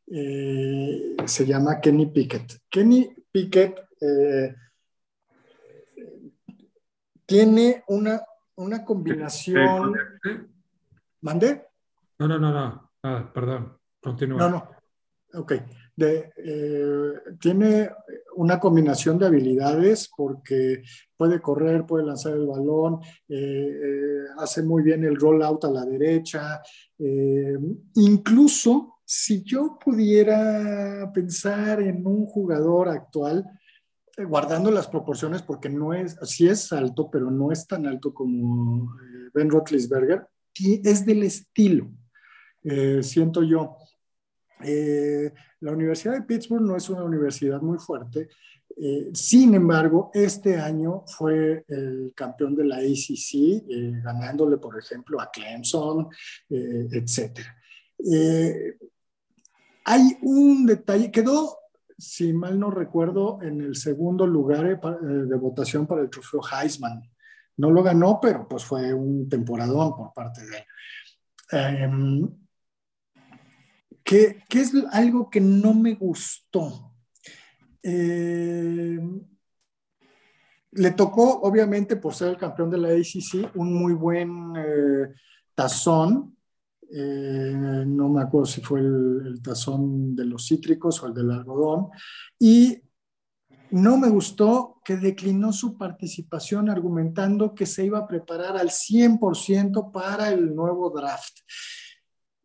[0.07, 2.59] se llama Kenny Pickett.
[2.69, 4.55] Kenny Pickett eh,
[7.25, 8.21] tiene una,
[8.55, 9.93] una combinación.
[11.21, 11.67] ¿Mandé?
[12.19, 12.91] No, no, no, no.
[13.01, 13.77] Ah, perdón.
[14.01, 14.37] Continúa.
[14.37, 15.39] No, no.
[15.39, 15.53] Ok.
[15.97, 17.89] Eh, tiene
[18.35, 20.81] una combinación de habilidades porque
[21.15, 25.85] puede correr, puede lanzar el balón, eh, hace muy bien el roll out a la
[25.85, 26.61] derecha.
[27.95, 33.45] incluso si yo pudiera pensar en un jugador actual,
[34.15, 38.13] eh, guardando las proporciones porque no es, sí es alto, pero no es tan alto
[38.13, 40.27] como eh, Ben Roethlisberger,
[40.83, 41.89] es del estilo,
[42.63, 43.77] eh, siento yo.
[44.63, 48.29] La Universidad de Pittsburgh no es una universidad muy fuerte,
[49.13, 53.63] sin embargo, este año fue el campeón de la ACC,
[54.03, 56.07] ganándole, por ejemplo, a Clemson,
[56.49, 57.39] etc.
[59.85, 61.59] hay un detalle, quedó
[62.03, 66.41] si mal no recuerdo, en el segundo lugar eh, eh, de votación para el trofeo
[66.41, 67.01] Heisman.
[67.57, 72.29] No lo ganó, pero pues fue un temporadón por parte de él.
[74.05, 76.93] Em, ¿qué, es algo que no me gustó?
[77.81, 79.21] Em,
[80.71, 85.13] le tocó, obviamente, por ser el campeón de la ACC, un muy buen eh,
[85.55, 86.33] tazón
[86.95, 91.87] eh, no me acuerdo si fue el, tazón de los cítricos o el del algodón,
[92.37, 92.83] y
[93.71, 99.91] no me gustó que declinó su participación argumentando que se iba a preparar al 100%
[99.91, 101.39] para el nuevo draft.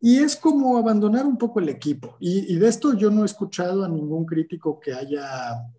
[0.01, 2.15] Y es como abandonar un poco el equipo.
[2.19, 5.25] Y, de esto yo no he escuchado a ningún crítico que haya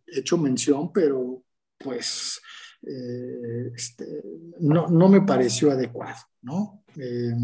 [0.06, 1.42] hecho mención, pero
[1.78, 2.40] pues
[2.86, 4.22] eh, este,
[4.60, 6.84] no, no, me pareció adecuado, ¿no?
[6.96, 7.34] Eh,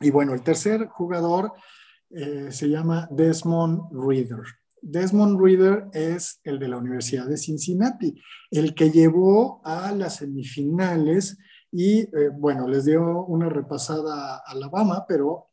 [0.00, 1.52] y bueno, el tercer jugador
[2.10, 4.42] eh, se llama Desmond Reader.
[4.82, 8.20] Desmond Reader es el de la Universidad de Cincinnati,
[8.50, 11.38] el que llevó a las semifinales
[11.72, 15.48] y eh, bueno, les dio una repasada a Alabama, pero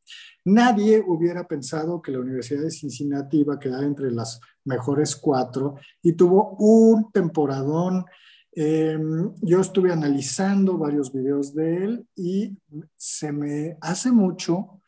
[0.45, 5.75] nadie hubiera pensado que la Universidad de Cincinnati iba a quedar entre las mejores cuatro
[6.01, 8.05] y tuvo un temporadón
[8.59, 12.57] Em, yo estuve analizando varios videos de él y
[12.95, 14.81] se me hace mucho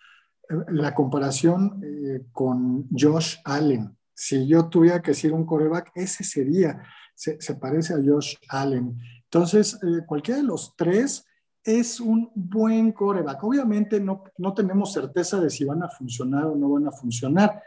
[0.50, 3.96] eh, la comparación eh, con Josh Allen.
[4.16, 6.82] Si yo tuviera que decir un coreback, ese sería,
[7.14, 8.98] se, parece a Josh Allen.
[9.32, 11.26] Entonces, eh, cualquiera de los tres
[11.64, 13.44] es un buen coreback.
[13.44, 17.62] Obviamente no, no tenemos certeza de si van a funcionar o no van a funcionar.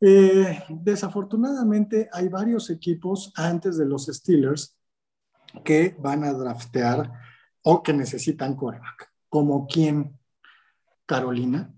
[0.00, 4.78] desafortunadamente hay varios equipos antes de los Steelers
[5.64, 7.10] que van a draftear
[7.62, 9.12] o que necesitan coreback.
[9.28, 10.18] Como quién?
[11.06, 11.72] Carolina.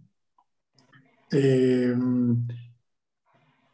[1.30, 2.46] Em,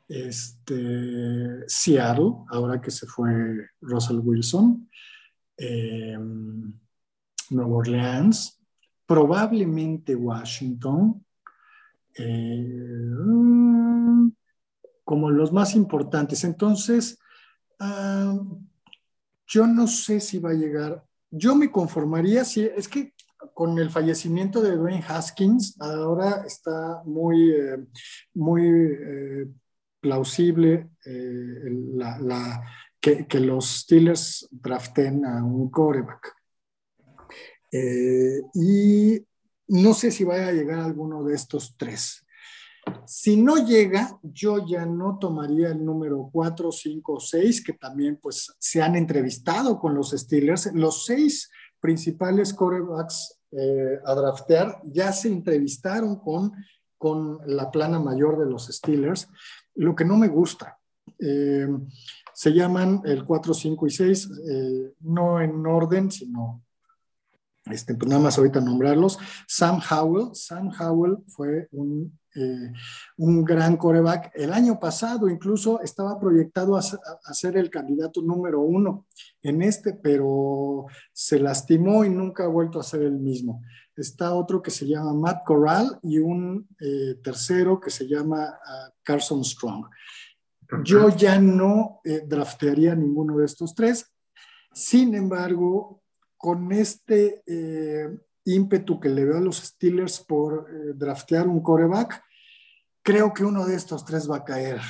[0.09, 3.31] este, Seattle, ahora que se fue
[3.81, 4.89] Russell Wilson.
[5.57, 6.73] Em,
[7.51, 8.61] Nueva Orleans.
[9.07, 11.25] Probablemente Washington.
[12.15, 13.47] Em,
[15.05, 16.43] como los más importantes.
[16.45, 17.19] Entonces,
[17.79, 18.37] ah,
[19.47, 21.05] yo no sé si va a llegar.
[21.31, 23.15] Yo me conformaría si es que
[23.55, 27.87] con el fallecimiento de Dwayne Haskins, ahora está muy, eh,
[28.35, 29.49] muy eh,
[30.01, 32.63] plausible eh, la,
[33.07, 36.35] que, que, los Steelers draften a un coreback.
[38.53, 39.25] y
[39.69, 42.27] no sé si vaya a llegar alguno de estos tres.
[43.05, 48.19] Si no llega, yo ya no tomaría el número 4, 5 o 6, que también
[48.21, 50.73] pues se han entrevistado con los Steelers.
[50.75, 51.49] Los seis
[51.79, 56.53] principales quarterbacks eh, a draftear ya se entrevistaron con,
[56.99, 59.29] con la plana mayor de los Steelers,
[59.77, 60.77] lo que no me gusta.
[61.21, 61.69] Eh,
[62.37, 66.63] se llaman el 4, 5 y 6, eh, no en orden, sino
[67.65, 69.19] este, pues nada más ahorita nombrarlos.
[69.49, 72.71] Sam Howell, Sam Howell fue un eh,
[73.17, 74.31] un gran coreback.
[74.35, 79.07] El año pasado incluso estaba proyectado a, ser el candidato número uno
[79.43, 80.85] en este, pero
[81.15, 83.63] se lastimó y nunca ha vuelto a ser el mismo.
[83.97, 88.91] Está otro que se llama Matt Corral y un eh, tercero que se llama ah,
[89.03, 89.87] Carson Strong.
[90.83, 94.13] Yo ya no eh, draftearía ninguno de estos tres.
[94.73, 96.03] Sin embargo,
[96.37, 98.09] con este eh,
[98.45, 102.23] ímpetu que le veo a los Steelers por eh, draftear un coreback,
[103.03, 104.81] creo que uno de estos tres va a caer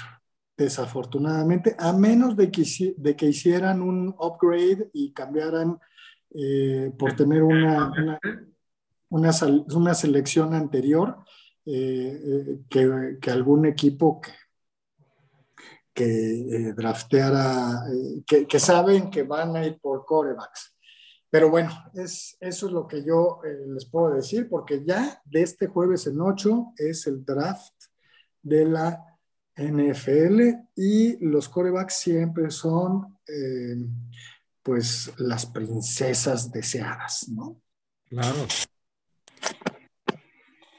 [0.57, 5.79] desafortunadamente, a menos de que, hicieran un upgrade y cambiaran
[6.99, 8.19] por tener una,
[9.11, 11.19] una, selección anterior,
[11.63, 14.31] que, algún equipo que
[15.97, 20.77] que eh, drafteara, eh, que, saben que van a ir por corebacks.
[21.31, 25.41] Pero bueno, es, eso es lo que yo eh, les puedo decir, porque ya de
[25.41, 27.73] este jueves en 8 es el draft
[28.43, 29.03] de la
[29.57, 33.17] NFL y los corebacks siempre son
[34.63, 37.63] pues las princesas deseadas, ¿no?
[38.05, 38.47] Claro.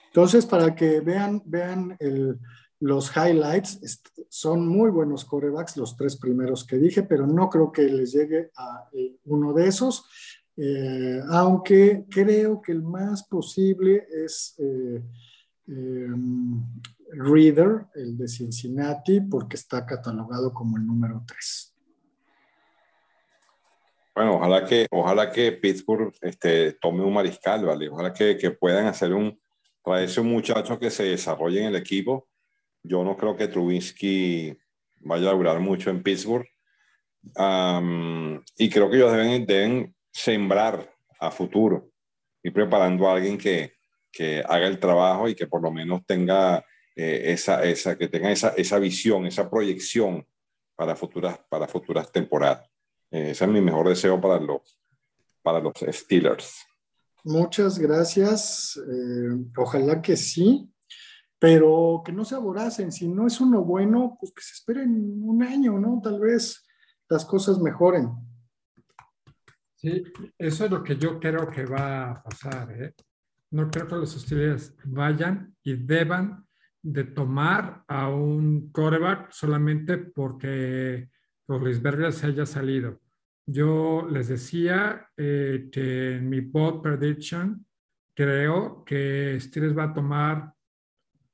[0.08, 2.40] Entonces, para que vean, vean el,
[2.80, 3.80] los highlights
[4.30, 8.52] son muy buenos corebacks, los tres primeros que dije, pero no creo que les llegue
[8.56, 10.06] a eh, uno de esos,
[10.56, 15.02] eh, aunque creo que el más posible es eh,
[15.68, 16.64] em,
[17.10, 21.74] Reader, el de Cincinnati, porque está catalogado como el número tres.
[24.14, 27.88] Bueno, ojalá que, ojalá que Pittsburgh este, tome un mariscal, ¿vale?
[27.88, 29.40] Ojalá que, que puedan hacer un,
[29.82, 32.28] para ese muchacho que se desarrolle en el equipo
[32.88, 34.58] yo no creo que Trubisky
[35.00, 36.48] vaya a durar mucho en Pittsburgh.
[38.58, 41.92] y creo que ellos deben, deben sembrar a futuro
[42.42, 43.74] y preparando a alguien que,
[44.12, 46.64] que, haga el trabajo y que por lo menos tenga
[46.96, 50.26] eh, esa, esa, que tenga esa, esa visión, esa proyección
[50.76, 52.70] para futuras, para futuras temporadas.
[53.12, 54.80] Eh, ese es mi mejor deseo para los,
[55.42, 56.66] para los Steelers.
[57.24, 58.78] Muchas gracias.
[58.78, 60.70] Eh, ojalá que sí
[61.40, 62.92] pero que no se aboracen.
[62.92, 66.02] Si no es uno bueno, pues que se esperen un año, ¿no?
[66.04, 66.66] Tal vez
[67.10, 68.10] las cosas mejoren.
[69.76, 70.04] Sí,
[70.38, 72.72] eso es lo que yo creo que va a pasar.
[72.72, 72.94] ¿eh?
[73.52, 76.46] No creo que los hostilidades vayan y deban
[76.82, 81.10] de tomar a un coreback solamente porque
[81.48, 83.00] Lisberger se haya salido.
[83.46, 87.66] Yo les decía eh, que en mi bot prediction
[88.16, 90.54] creo que Steelers va a tomar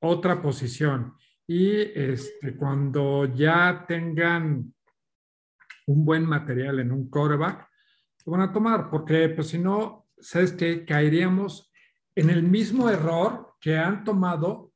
[0.03, 1.15] otra posición.
[1.47, 4.73] Y este, cuando ya tengan
[5.87, 7.67] un buen material en un quarterback,
[8.25, 11.71] lo van a tomar, porque pues si no, sabes que caeríamos
[12.15, 14.71] en el mismo error que han tomado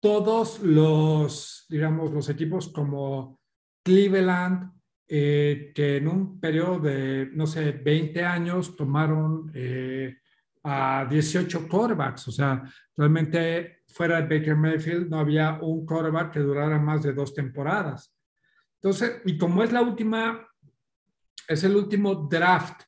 [0.00, 3.40] todos los, digamos, los equipos como
[3.84, 4.72] Cleveland,
[5.08, 10.18] eh, que en un periodo de, no sé, 20 años tomaron eh,
[10.62, 12.28] a 18 quarterbacks.
[12.28, 12.62] O sea,
[12.96, 18.14] realmente fuera de Baker Mayfield no había un quarterback que durara más de dos temporadas.
[18.80, 20.48] Entonces, y como es la última,
[21.48, 22.82] es el último draft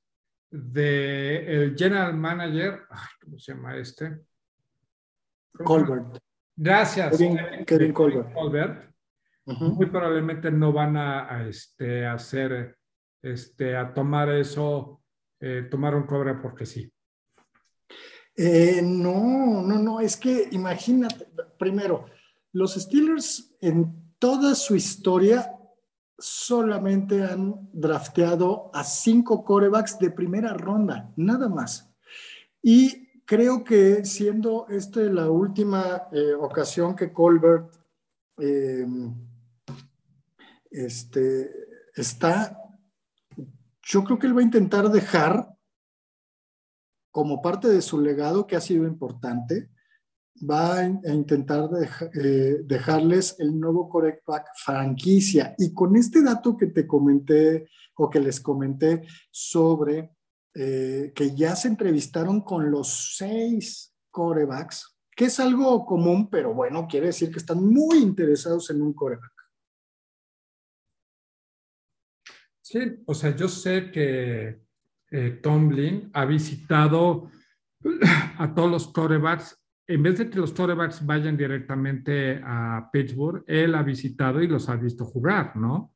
[0.49, 2.83] del general manager,
[3.25, 4.21] ¿cómo se llama este?
[5.65, 6.19] Colbert.
[6.55, 7.19] Gracias.
[7.67, 8.95] Kevin, Colbert.
[9.47, 12.77] Muy probablemente no van a, este, hacer,
[13.21, 15.03] este, a tomar eso,
[15.41, 16.89] eh, tomar un cobre porque sí.
[18.43, 21.28] Eh, no, no, no, es que imagínate,
[21.59, 22.07] primero,
[22.53, 25.53] los Steelers en toda su historia
[26.18, 31.93] solamente han drafteado a cinco corebacks de primera ronda, nada más.
[32.62, 37.70] Y creo que siendo esta la última eh, ocasión que Colbert
[38.38, 39.14] em,
[40.70, 41.51] este,
[41.95, 42.57] está,
[43.82, 45.60] yo creo que él va a intentar dejar
[47.11, 49.71] como parte de su legado que ha sido importante,
[50.49, 51.69] va a intentar
[52.15, 55.55] eh, dejarles el nuevo Correctback franquicia.
[55.59, 60.17] Y con este dato que te comenté o que les comenté sobre
[60.55, 66.87] eh, que ya se entrevistaron con los seis corebacks, que es algo común, pero bueno,
[66.89, 69.33] quiere decir que están muy interesados en un coreback.
[72.63, 74.61] Sí, o sea, yo sé que
[75.11, 77.31] eh, Tomlin ha visitado
[78.39, 79.57] a todos los corebacks.
[79.87, 84.69] En vez de que los corebacks vayan directamente a Pittsburgh, él ha visitado y los
[84.69, 85.93] ha visto jugar, ¿no?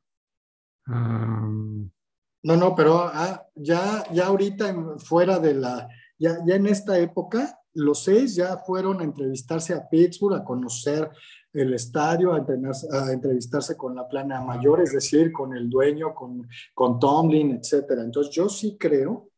[0.87, 5.89] No, no, pero ah, ya, ya ahorita fuera de la,
[6.19, 11.11] ya, ya en esta época, los seis ya fueron a entrevistarse a Pittsburgh, a conocer
[11.55, 16.99] el estadio, a, entrevistarse con la plana mayor, es decir, con el dueño, con, con
[16.99, 18.03] Tomlin, etcétera.
[18.03, 19.31] Entonces, yo sí creo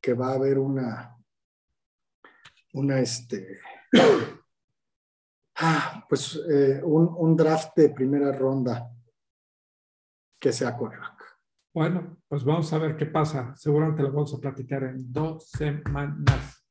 [0.00, 1.16] que va a haber una,
[2.74, 3.60] una, este,
[5.56, 8.90] Ah, pues eh, un, draft de primera ronda
[10.40, 11.22] que sea coreback.
[11.72, 13.54] Bueno, pues vamos a ver qué pasa.
[13.56, 16.63] Seguramente lo vamos a platicar en dos semanas.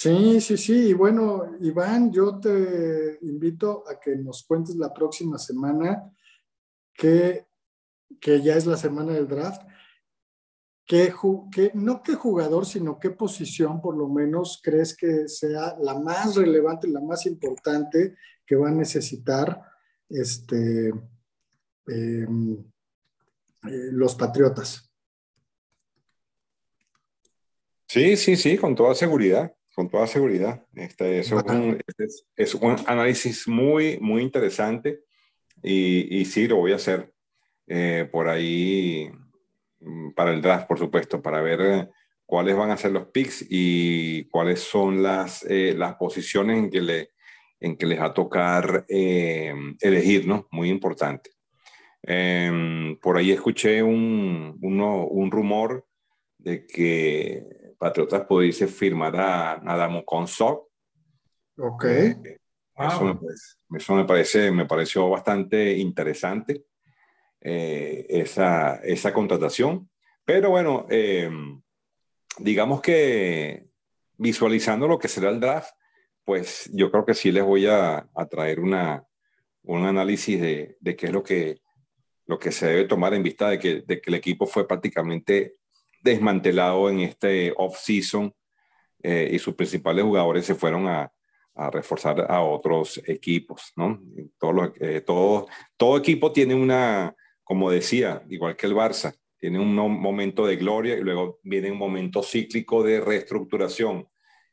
[0.00, 0.88] Sí, sí, sí.
[0.88, 6.10] Y bueno, Iván, yo te invito a que nos cuentes la próxima semana
[6.94, 7.46] que,
[8.18, 9.60] que ya es la semana del draft
[10.86, 11.12] ¿Qué,
[11.74, 16.88] no qué jugador, sino qué posición por lo menos crees que sea la más relevante,
[16.88, 19.62] la más importante que va a necesitar
[20.08, 20.88] este,
[21.86, 22.54] em,
[23.64, 24.90] eh, los Patriotas?
[27.86, 30.64] Sí, sí, sí, con toda seguridad, con toda seguridad.
[30.74, 31.82] Este, es, un,
[32.36, 35.00] es, un, análisis muy, muy interesante
[35.62, 37.12] y, y sí, lo voy a hacer.
[37.66, 39.12] Eh, por ahí
[39.80, 41.88] Mm, para el draft, por supuesto, para ver eh,
[42.26, 46.80] cuáles van a ser los picks y cuáles son las, eh, las posiciones en que,
[46.82, 47.10] le,
[47.60, 50.48] en que les va a tocar eh, elegir, ¿no?
[50.50, 51.30] Muy importante.
[52.02, 55.86] Em, por ahí escuché un, un rumor
[56.38, 57.44] de que
[57.80, 60.68] Patriotas pudiese firmar a Adamo Consor.
[61.56, 61.84] Ok.
[61.86, 66.66] Eso, me, eso, me, parece, me pareció bastante interesante.
[67.40, 69.88] Eh, esa, esa, contratación.
[70.26, 71.30] Pero bueno, eh,
[72.36, 73.66] digamos que
[74.18, 75.72] visualizando lo que será el draft,
[76.22, 79.06] pues yo creo que sí les voy a, a traer una,
[79.62, 81.62] un análisis de, de, qué es lo que,
[82.26, 85.59] lo que se debe tomar en vista de que, de que el equipo fue prácticamente
[86.02, 88.32] desmantelado en este off-season
[89.02, 91.12] eh, y sus principales jugadores se fueron a,
[91.54, 94.00] a reforzar a otros equipos, ¿no?
[94.38, 94.72] Todo,
[95.06, 95.46] todo,
[95.76, 100.96] todo equipo tiene una, como decía, igual que el Barça, tiene un momento de gloria
[100.96, 104.06] y luego viene un momento cíclico de reestructuración.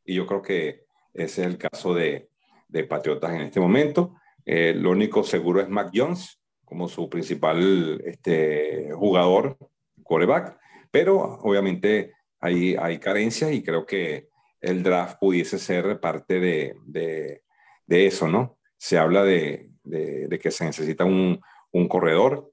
[0.05, 2.29] Y yo creo que ese es el caso de,
[2.69, 4.15] de Patriotas en este momento.
[4.45, 9.57] Eh, lo único seguro es Mac Jones como su principal este, jugador,
[10.03, 10.57] quarterback,
[10.91, 14.29] pero obviamente hay, hay carencias y creo que
[14.61, 17.43] el draft pudiese ser parte de, de,
[17.85, 18.57] de eso, ¿no?
[18.77, 21.39] Se habla de, de que se necesita un,
[21.71, 22.51] un corredor,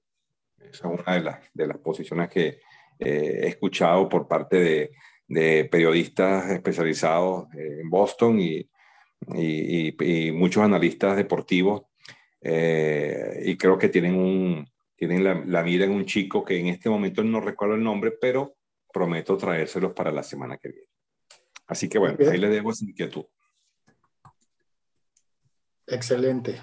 [0.59, 2.61] esa es una de las, de las posiciones que
[2.99, 4.91] eh, he escuchado por parte de,
[5.71, 8.71] periodistas especializados en Boston y,
[9.35, 11.85] y, y, muchos analistas deportivos.
[12.41, 16.69] Eh, y creo que tienen, un, tienen la, la, mira en un chico que en
[16.69, 18.57] este momento no recuerdo el nombre, pero
[18.93, 20.89] prometo traérselos para la semana que viene.
[21.67, 23.25] Así que bueno, ahí les dejo esa inquietud.
[25.87, 26.61] Excelente.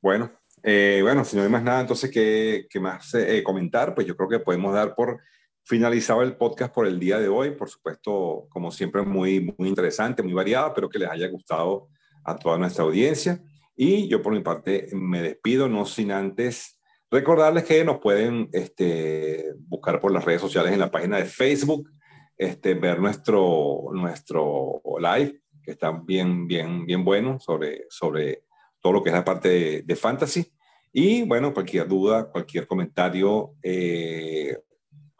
[0.00, 0.30] Bueno,
[0.62, 3.94] eh, bueno, si no hay más nada, entonces, ¿qué, qué más eh, comentar?
[3.94, 5.20] Pues yo creo que podemos dar por
[5.64, 7.52] finalizado el podcast por el día de hoy.
[7.52, 10.68] Por supuesto, como siempre, muy, muy interesante, muy variado.
[10.68, 11.88] Espero que les haya gustado
[12.24, 13.42] a toda nuestra audiencia.
[13.74, 16.75] Y yo por mi parte me despido, no sin antes
[17.16, 21.90] recordarles que nos pueden este, buscar por las redes sociales en la página de Facebook,
[22.36, 28.44] este, ver nuestro, nuestro live, que está bien, bien, bien bueno sobre, sobre
[28.80, 30.52] todo lo que es la parte de fantasy.
[30.92, 34.58] Y bueno, cualquier duda, cualquier comentario eh,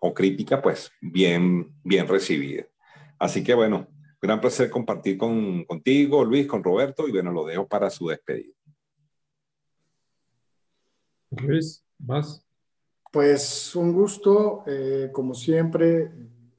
[0.00, 2.66] o crítica, pues bien, bien recibida.
[3.18, 3.88] Así que bueno,
[4.20, 8.52] gran placer compartir con, contigo, Luis, con Roberto, y bueno, lo dejo para su despedida.
[11.30, 12.42] Luis, vas.
[13.12, 16.12] Pues un gusto, eh, como siempre,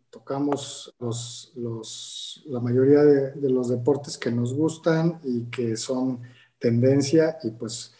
[0.09, 6.21] tocamos los, los, la mayoría de, de, los deportes que nos gustan y que son
[6.59, 7.93] tendencia y pues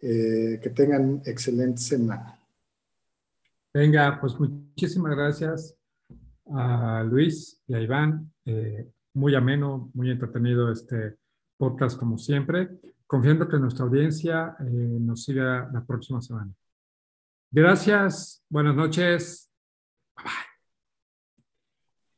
[0.00, 2.36] eh, que tengan excelente semana.
[3.72, 5.76] Venga, pues muchísimas gracias
[6.46, 8.32] a Luis y a Iván.
[8.44, 11.16] Eh, muy ameno, muy entretenido este
[11.56, 12.68] podcast como siempre.
[13.06, 16.52] Confiando que nuestra audiencia eh, nos siga la próxima semana.
[17.52, 19.50] Gracias, buenas noches.
[20.16, 20.32] Bye.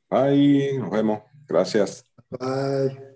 [0.08, 1.22] Bye, nos vemos.
[1.48, 2.04] Gracias.
[2.30, 3.13] Bye.